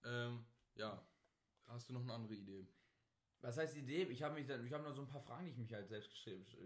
[0.04, 0.46] Ähm,
[0.76, 1.02] ja,
[1.68, 2.68] hast du noch eine andere Idee?
[3.40, 4.04] Was heißt Idee?
[4.04, 6.12] Ich habe ich habe noch so ein paar Fragen, die ich mich halt selbst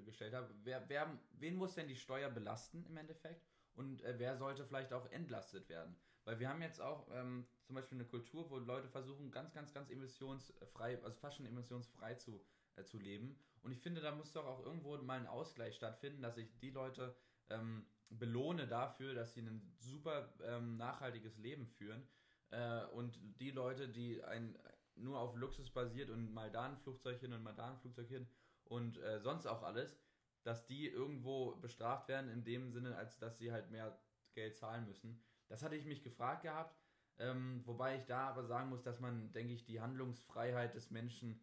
[0.04, 0.54] gestellt habe.
[0.64, 3.46] Wer, wer, wen muss denn die Steuer belasten im Endeffekt?
[3.76, 5.96] Und äh, wer sollte vielleicht auch entlastet werden?
[6.26, 9.74] Weil wir haben jetzt auch ähm, zum Beispiel eine Kultur, wo Leute versuchen, ganz, ganz,
[9.74, 12.44] ganz emissionsfrei, also fast schon emissionsfrei zu,
[12.76, 13.40] äh, zu leben.
[13.62, 16.72] Und ich finde, da muss doch auch irgendwo mal ein Ausgleich stattfinden, dass ich die
[16.72, 17.16] Leute
[17.50, 22.08] ähm, belohne dafür, dass sie ein super ähm, nachhaltiges Leben führen.
[22.50, 24.58] Äh, und die Leute, die ein,
[24.96, 28.08] nur auf Luxus basiert und mal da ein Flugzeug hin und mal da ein Flugzeug
[28.08, 28.28] hin
[28.66, 30.00] und äh, sonst auch alles,
[30.44, 34.00] dass die irgendwo bestraft werden in dem Sinne, als dass sie halt mehr
[34.34, 35.24] Geld zahlen müssen.
[35.56, 36.78] Das hatte ich mich gefragt gehabt,
[37.18, 41.40] ähm, wobei ich da aber sagen muss, dass man, denke ich, die Handlungsfreiheit des Menschen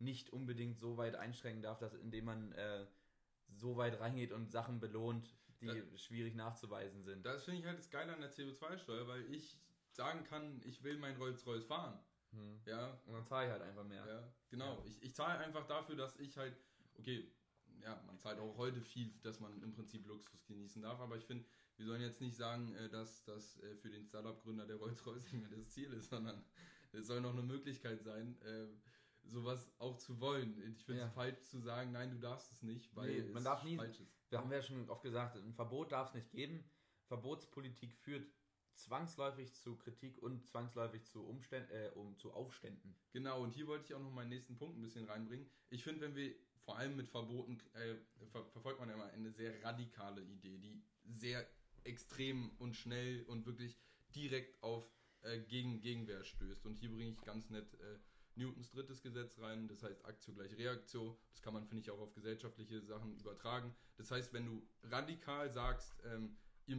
[0.00, 2.84] nicht unbedingt so weit einschränken darf, dass indem man äh,
[3.46, 7.24] so weit reingeht und Sachen belohnt, die das, schwierig nachzuweisen sind.
[7.24, 9.56] Das finde ich halt das Geile an der CO2-Steuer, weil ich
[9.92, 12.00] sagen kann, ich will mein Rolls-Royce fahren.
[12.32, 12.62] Hm.
[12.66, 13.00] Ja.
[13.06, 14.04] Und dann zahle ich halt einfach mehr.
[14.04, 14.78] Ja, genau.
[14.78, 14.84] Ja.
[14.86, 16.56] Ich, ich zahle einfach dafür, dass ich halt,
[16.98, 17.30] okay,
[17.80, 21.24] ja, man zahlt auch heute viel, dass man im Prinzip Luxus genießen darf, aber ich
[21.24, 21.44] finde,
[21.76, 25.48] wir sollen jetzt nicht sagen, äh, dass das äh, für den Startup-Gründer der Rolls-Royce nicht
[25.48, 26.44] mehr das Ziel ist, sondern
[26.92, 28.66] es soll noch eine Möglichkeit sein, äh,
[29.24, 30.60] sowas auch zu wollen.
[30.76, 31.10] Ich finde es ja.
[31.10, 34.12] falsch zu sagen, nein, du darfst es nicht, weil nee, man darf nie, falsch ist.
[34.30, 36.64] Wir haben ja schon oft gesagt, ein Verbot darf es nicht geben.
[37.06, 38.26] Verbotspolitik führt
[38.74, 42.96] zwangsläufig zu Kritik und zwangsläufig zu Umständen, äh, um zu Aufständen.
[43.12, 45.48] Genau, und hier wollte ich auch noch meinen nächsten Punkt ein bisschen reinbringen.
[45.68, 47.96] Ich finde, wenn wir vor allem mit Verboten äh,
[48.30, 51.46] ver verfolgt man ja immer eine sehr radikale Idee, die sehr
[51.84, 53.78] extrem und schnell und wirklich
[54.14, 54.90] direkt auf
[55.22, 56.66] äh, gegen Gegenwehr stößt.
[56.66, 57.98] Und hier bringe ich ganz nett äh,
[58.34, 61.18] Newtons drittes Gesetz rein, das heißt Aktio gleich Reaktio.
[61.30, 63.74] Das kann man, finde ich, auch auf gesellschaftliche Sachen übertragen.
[63.96, 66.76] Das heißt, wenn du radikal sagst, ähm, ihr,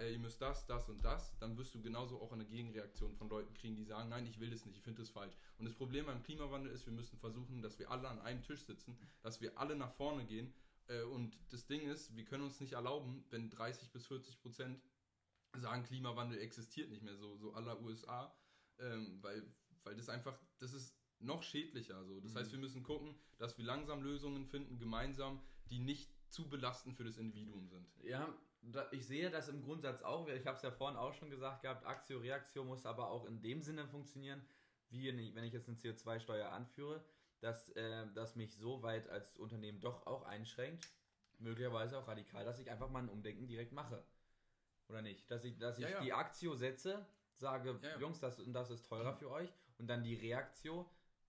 [0.00, 3.28] äh, ihr, müsst das, das und das, dann wirst du genauso auch eine Gegenreaktion von
[3.28, 5.36] Leuten kriegen, die sagen, nein, ich will das nicht, ich finde das falsch.
[5.58, 8.64] Und das Problem beim Klimawandel ist, wir müssen versuchen, dass wir alle an einem Tisch
[8.64, 10.52] sitzen, dass wir alle nach vorne gehen.
[10.88, 14.82] Äh, und das Ding ist, wir können uns nicht erlauben, wenn 30 bis 40 Prozent
[15.56, 18.36] sagen, Klimawandel existiert nicht mehr, so, so aller USA,
[18.78, 19.42] ähm, weil
[19.86, 22.04] weil das einfach, das ist noch schädlicher.
[22.04, 22.20] So.
[22.20, 22.38] Das mhm.
[22.38, 27.04] heißt, wir müssen gucken, dass wir langsam Lösungen finden, gemeinsam, die nicht zu belastend für
[27.04, 27.88] das Individuum sind.
[28.02, 28.28] Ja,
[28.90, 30.28] ich sehe das im Grundsatz auch.
[30.28, 33.62] Ich habe es ja vorhin auch schon gesagt gehabt, Aktio-Reaktion muss aber auch in dem
[33.62, 34.42] Sinne funktionieren,
[34.90, 37.04] wie wenn ich jetzt eine CO2-Steuer anführe,
[37.40, 40.88] dass äh, das mich so weit als Unternehmen doch auch einschränkt,
[41.38, 44.02] möglicherweise auch radikal, dass ich einfach mal ein Umdenken direkt mache.
[44.88, 45.30] Oder nicht?
[45.30, 46.00] Dass ich, dass ich ja, ja.
[46.00, 50.02] die Aktio setze, sage, ja, Jungs, das und das ist teurer für euch und dann
[50.02, 50.86] die Reaktion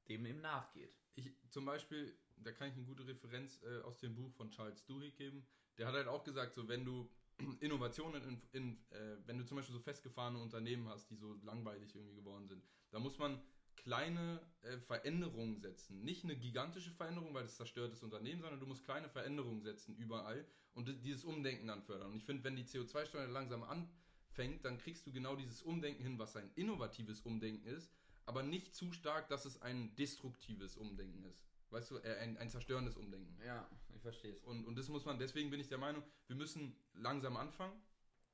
[0.07, 0.95] dem eben nachgeht.
[1.15, 4.85] Ich zum Beispiel, da kann ich eine gute Referenz äh, aus dem Buch von Charles
[4.85, 5.45] Duhigg geben.
[5.77, 7.09] Der hat halt auch gesagt, so wenn du
[7.59, 11.93] Innovationen in, in äh, wenn du zum Beispiel so festgefahrene Unternehmen hast, die so langweilig
[11.95, 13.41] irgendwie geworden sind, da muss man
[13.77, 16.03] kleine äh, Veränderungen setzen.
[16.03, 19.95] Nicht eine gigantische Veränderung, weil das zerstört das Unternehmen, sondern du musst kleine Veränderungen setzen
[19.95, 22.11] überall und dieses Umdenken dann fördern.
[22.11, 26.19] Und ich finde, wenn die CO2-Steuer langsam anfängt, dann kriegst du genau dieses Umdenken hin,
[26.19, 27.91] was ein innovatives Umdenken ist,
[28.25, 31.47] aber nicht zu stark, dass es ein destruktives Umdenken ist.
[31.69, 33.37] Weißt du, äh, ein, ein zerstörendes Umdenken.
[33.45, 34.41] Ja, ich verstehe es.
[34.41, 37.79] Und, und das muss man, deswegen bin ich der Meinung, wir müssen langsam anfangen.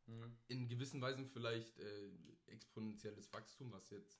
[0.07, 0.35] Mhm.
[0.47, 2.09] In gewissen Weisen vielleicht äh,
[2.47, 4.19] exponentielles Wachstum, was jetzt,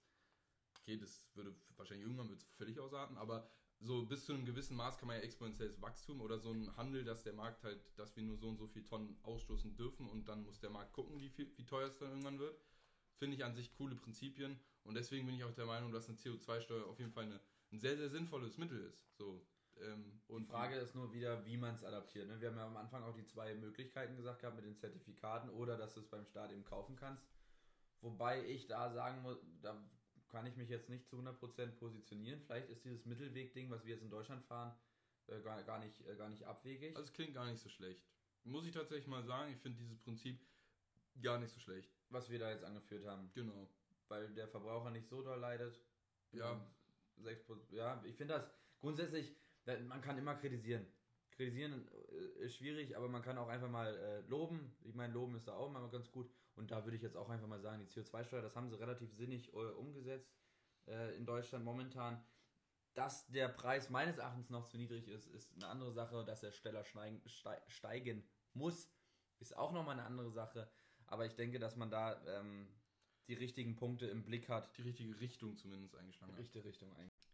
[0.84, 3.48] okay, das würde wahrscheinlich irgendwann wird völlig ausarten, aber
[3.80, 7.04] so bis zu einem gewissen Maß kann man ja exponentielles Wachstum oder so ein Handel,
[7.04, 10.28] dass der Markt halt, dass wir nur so und so viel Tonnen ausstoßen dürfen und
[10.28, 12.58] dann muss der Markt gucken, wie, viel, wie teuer es dann irgendwann wird.
[13.16, 16.18] Finde ich an sich coole Prinzipien und deswegen bin ich auch der Meinung, dass eine
[16.18, 17.40] CO2-Steuer auf jeden Fall eine,
[17.72, 19.06] ein sehr, sehr sinnvolles Mittel ist.
[19.18, 19.46] So,
[19.82, 22.28] ähm, und die Frage ist nur wieder, wie man es adaptiert.
[22.28, 22.40] Ne?
[22.40, 25.78] Wir haben ja am Anfang auch die zwei Möglichkeiten gesagt gehabt mit den Zertifikaten oder
[25.78, 27.24] dass du es beim Staat eben kaufen kannst.
[28.02, 29.82] Wobei ich da sagen muss, da
[30.34, 32.42] kann ich mich jetzt nicht zu 100% positionieren.
[32.42, 34.76] Vielleicht ist dieses Mittelweg-Ding, was wir jetzt in Deutschland fahren,
[35.28, 36.96] äh, gar, gar, nicht, äh, gar nicht abwegig.
[36.96, 38.04] Also es klingt gar nicht so schlecht.
[38.44, 40.44] Muss ich tatsächlich mal sagen, ich finde dieses Prinzip
[41.22, 41.94] gar nicht so schlecht.
[42.10, 43.32] Was wir da jetzt angeführt haben.
[43.36, 43.70] Genau.
[44.08, 45.80] Weil der Verbraucher nicht so doll leidet.
[46.32, 46.60] Ja.
[47.22, 49.36] 6%, ja, ich finde das grundsätzlich,
[49.88, 50.88] man kann immer kritisieren.
[51.30, 54.76] Kritisieren äh, ist schwierig, aber man kann auch einfach mal äh, loben.
[54.82, 56.28] Ich meine, loben ist da auch mal ganz gut.
[56.56, 59.14] Und da würde ich jetzt auch einfach mal sagen, die CO2-Steuer, das haben sie relativ
[59.14, 60.36] sinnig äh, umgesetzt
[60.88, 62.24] äh, in Deutschland momentan.
[62.94, 66.24] Dass der Preis meines Erachtens noch zu niedrig ist, ist eine andere Sache.
[66.26, 68.24] Dass der schneller steigen,
[68.54, 68.92] muss,
[69.40, 70.70] ist auch nochmal eine andere Sache.
[71.08, 72.68] Aber ich denke, dass man da ähm,
[73.28, 74.78] die richtigen Punkte im Blick hat.
[74.78, 76.40] Die richtige Richtung zumindest eingeschlagen hat.
[76.40, 77.34] Richtige Richtung eigentlich.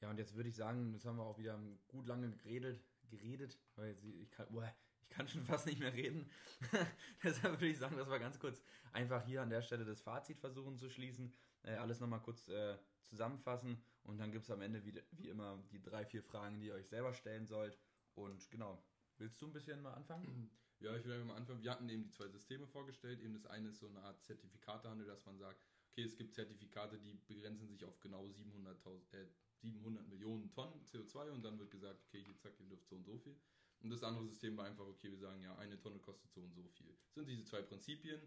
[0.00, 3.58] Ja, und jetzt würde ich sagen, jetzt haben wir auch wieder gut lange geredet, geredet,
[3.76, 4.74] weil ich kann, boah,
[5.12, 6.28] kann schon fast nicht mehr reden.
[7.22, 10.38] Deshalb würde ich sagen, dass wir ganz kurz einfach hier an der Stelle das Fazit
[10.38, 11.32] versuchen zu schließen,
[11.62, 15.62] äh, alles nochmal kurz äh, zusammenfassen und dann gibt es am Ende wie, wie immer
[15.70, 17.78] die drei, vier Fragen, die ihr euch selber stellen sollt.
[18.14, 18.82] Und genau,
[19.18, 20.50] willst du ein bisschen mal anfangen?
[20.80, 21.62] Ja, ich will einfach mal anfangen.
[21.62, 23.20] Wir hatten eben die zwei Systeme vorgestellt.
[23.20, 26.98] Eben das eine ist so eine Art Zertifikatehandel, dass man sagt, okay, es gibt Zertifikate,
[26.98, 29.26] die begrenzen sich auf genau 700.000, äh,
[29.60, 33.04] 700 Millionen Tonnen CO2 und dann wird gesagt, okay, hier zack, ihr dürft so und
[33.04, 33.36] so viel.
[33.82, 36.54] Und das andere System war einfach, okay, wir sagen, ja, eine Tonne kostet so und
[36.54, 36.96] so viel.
[37.06, 38.20] Das sind diese zwei Prinzipien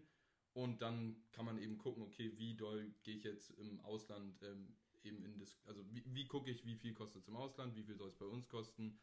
[0.52, 4.76] und dann kann man eben gucken, okay, wie doll gehe ich jetzt im Ausland ähm,
[5.02, 7.84] eben in das, also wie, wie gucke ich, wie viel kostet es im Ausland, wie
[7.84, 8.98] viel soll es bei uns kosten.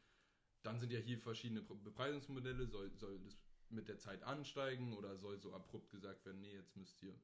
[0.62, 3.38] Dann sind ja hier verschiedene Bepreisungsmodelle, soll, soll das
[3.70, 7.20] mit der Zeit ansteigen oder soll so abrupt gesagt werden, nee, jetzt müsst ihr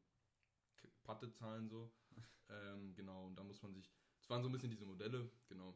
[1.04, 1.92] Patte zahlen so.
[2.50, 5.76] ähm, genau, und da muss man sich das waren so ein bisschen diese Modelle, genau.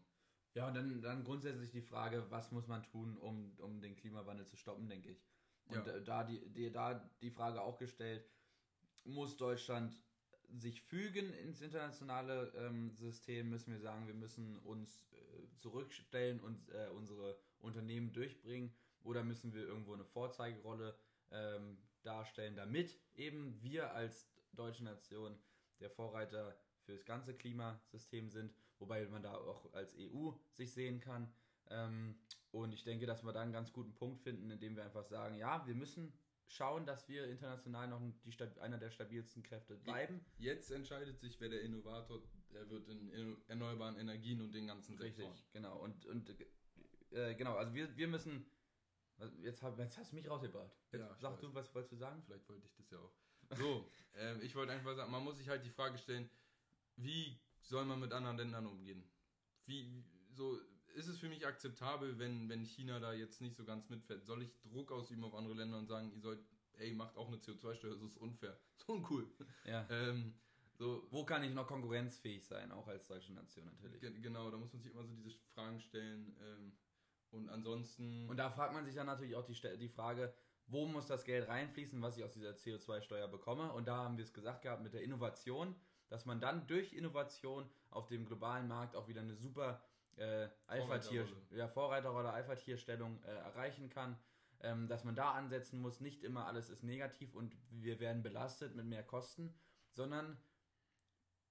[0.55, 4.45] Ja, und dann, dann grundsätzlich die Frage, was muss man tun, um, um den Klimawandel
[4.45, 5.23] zu stoppen, denke ich.
[5.65, 5.99] Und ja.
[5.99, 8.25] da, die, die, da die Frage auch gestellt,
[9.05, 9.95] muss Deutschland
[10.49, 16.69] sich fügen ins internationale ähm, System, müssen wir sagen, wir müssen uns äh, zurückstellen und
[16.69, 18.71] äh, unsere Unternehmen durchbringen
[19.03, 20.95] oder müssen wir irgendwo eine Vorzeigerolle
[21.31, 25.35] ähm, darstellen, damit eben wir als deutsche Nation
[25.79, 28.53] der Vorreiter für das ganze Klimasystem sind,
[28.84, 31.31] wobei man da auch als EU sich sehen kann.
[31.69, 32.15] Ähm,
[32.51, 35.36] und ich denke, dass wir da einen ganz guten Punkt finden, indem wir einfach sagen,
[35.36, 36.13] ja, wir müssen
[36.45, 40.23] schauen, dass wir international noch die, einer der stabilsten Kräfte bleiben.
[40.38, 42.21] Jetzt entscheidet sich, wer der Innovator,
[42.53, 45.31] der wird in erneuerbaren Energien und den ganzen Sektoren.
[45.31, 45.79] Richtig, genau.
[45.79, 46.29] Und, und
[47.11, 48.45] äh, genau, also wir, wir müssen.
[49.41, 50.71] Jetzt, hab, jetzt hast du mich rausgebracht.
[50.91, 51.39] Jetzt ja, sag weiß.
[51.39, 52.21] du, was wolltest du sagen?
[52.25, 53.13] Vielleicht wollte ich das ja auch.
[53.57, 56.29] So, äh, ich wollte einfach sagen, man muss sich halt die Frage stellen,
[56.97, 59.03] wie soll man mit anderen Ländern umgehen?
[59.66, 60.59] Wie, so,
[60.95, 64.26] ist es für mich akzeptabel, wenn, wenn China da jetzt nicht so ganz mitfährt?
[64.26, 66.39] Soll ich Druck ausüben auf andere Länder und sagen, ihr sollt,
[66.74, 68.57] ey, macht auch eine CO2-Steuer, das ist unfair.
[68.86, 69.28] So uncool.
[69.66, 69.88] Ja.
[69.89, 70.34] ähm,
[70.74, 74.01] so, Wo kann ich noch konkurrenzfähig sein, auch als deutsche Nation natürlich?
[74.22, 76.36] Genau, da muss man sich immer so diese Fragen stellen.
[76.41, 76.74] Ähm,
[77.32, 78.30] und ansonsten.
[78.30, 80.34] Und da fragt man sich dann natürlich auch die, die Frage,
[80.68, 83.72] wo muss das Geld reinfließen, was ich aus dieser CO2-Steuer bekomme?
[83.74, 85.76] Und da haben wir es gesagt gehabt mit der Innovation
[86.14, 89.82] dass man dann durch Innovation auf dem globalen Markt auch wieder eine super
[90.16, 94.20] äh, Alpha-Tier, ja, Vorreiter- oder Alpha-Tierstellung äh, erreichen kann.
[94.59, 98.76] Ähm, dass man da ansetzen muss, nicht immer alles ist negativ und wir werden belastet
[98.76, 99.55] mit mehr Kosten,
[99.89, 100.38] sondern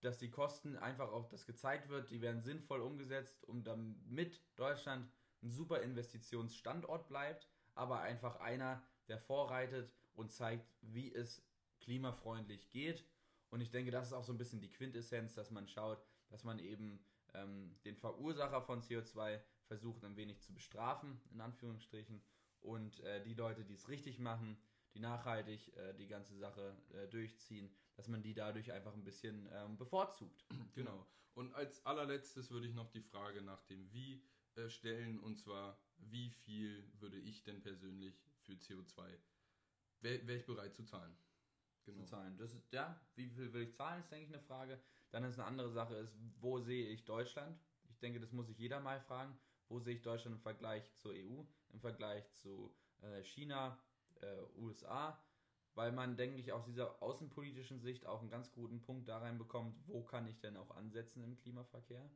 [0.00, 5.10] dass die Kosten einfach auch das gezeigt wird, die werden sinnvoll umgesetzt, um damit Deutschland
[5.42, 11.44] ein super Investitionsstandort bleibt, aber einfach einer, der vorreitet und zeigt, wie es
[11.80, 13.04] klimafreundlich geht
[13.52, 16.42] und ich denke, das ist auch so ein bisschen die Quintessenz, dass man schaut, dass
[16.42, 22.22] man eben ähm, den Verursacher von CO2 versucht ein wenig zu bestrafen, in Anführungsstrichen.
[22.60, 24.56] Und äh, die Leute, die es richtig machen,
[24.94, 29.46] die nachhaltig äh, die ganze Sache äh, durchziehen, dass man die dadurch einfach ein bisschen
[29.52, 30.46] ähm, bevorzugt.
[30.74, 31.06] Genau.
[31.34, 34.22] Und als allerletztes würde ich noch die Frage nach dem Wie
[34.54, 35.20] äh, stellen.
[35.20, 39.18] Und zwar, wie viel würde ich denn persönlich für CO2,
[40.00, 41.14] wäre wär ich bereit zu zahlen?
[41.84, 41.98] Genau.
[41.98, 42.36] zu zahlen.
[42.38, 44.80] Das ist, ja, wie viel will ich zahlen, ist, denke ich, eine Frage.
[45.10, 47.58] Dann ist eine andere Sache, ist, wo sehe ich Deutschland?
[47.90, 49.36] Ich denke, das muss sich jeder mal fragen.
[49.68, 53.78] Wo sehe ich Deutschland im Vergleich zur EU, im Vergleich zu äh, China,
[54.20, 55.22] äh, USA?
[55.74, 59.74] Weil man, denke ich, aus dieser außenpolitischen Sicht auch einen ganz guten Punkt da reinbekommt,
[59.86, 62.10] wo kann ich denn auch ansetzen im Klimaverkehr?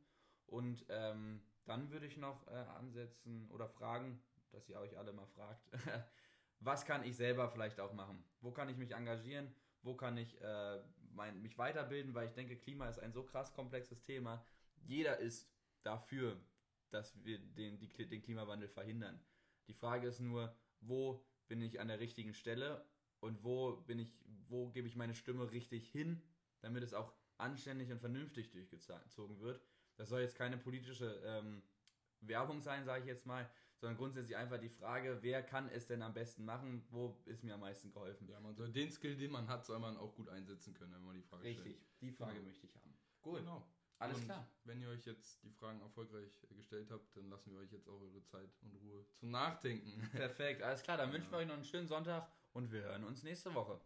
[0.45, 5.27] Und ähm, dann würde ich noch äh, ansetzen oder fragen, dass ihr euch alle mal
[5.27, 5.67] fragt,
[6.59, 8.23] was kann ich selber vielleicht auch machen?
[8.41, 9.53] Wo kann ich mich engagieren?
[9.81, 10.81] Wo kann ich äh,
[11.13, 12.13] mein, mich weiterbilden?
[12.13, 14.43] Weil ich denke, Klima ist ein so krass komplexes Thema.
[14.83, 15.49] Jeder ist
[15.83, 16.39] dafür,
[16.89, 19.19] dass wir den, die, den Klimawandel verhindern.
[19.67, 22.85] Die Frage ist nur, wo bin ich an der richtigen Stelle
[23.19, 24.13] und wo bin ich,
[24.47, 26.21] wo gebe ich meine Stimme richtig hin,
[26.61, 29.61] damit es auch anständig und vernünftig durchgezogen wird.
[29.95, 31.63] Das soll jetzt keine politische ähm,
[32.21, 33.49] Werbung sein, sage ich jetzt mal,
[33.79, 37.53] sondern grundsätzlich einfach die Frage, wer kann es denn am besten machen, wo ist mir
[37.53, 38.27] am meisten geholfen.
[38.27, 41.03] Ja, man soll den Skill, den man hat, soll man auch gut einsetzen können, wenn
[41.03, 41.87] man die Frage Richtig, stellt.
[42.01, 42.45] die Frage Genau.
[42.45, 42.97] möchte ich haben.
[43.21, 43.39] Gut.
[43.39, 43.67] Genau.
[43.99, 44.47] Alles und klar.
[44.63, 47.87] Wenn ihr euch jetzt die Fragen erfolgreich äh, gestellt habt, dann lassen wir euch jetzt
[47.89, 49.99] auch eure Zeit und Ruhe zum Nachdenken.
[50.11, 51.41] Perfekt, alles klar, dann wünschen wir Ja.
[51.43, 53.81] euch noch einen schönen Sonntag und wir hören uns nächste Woche.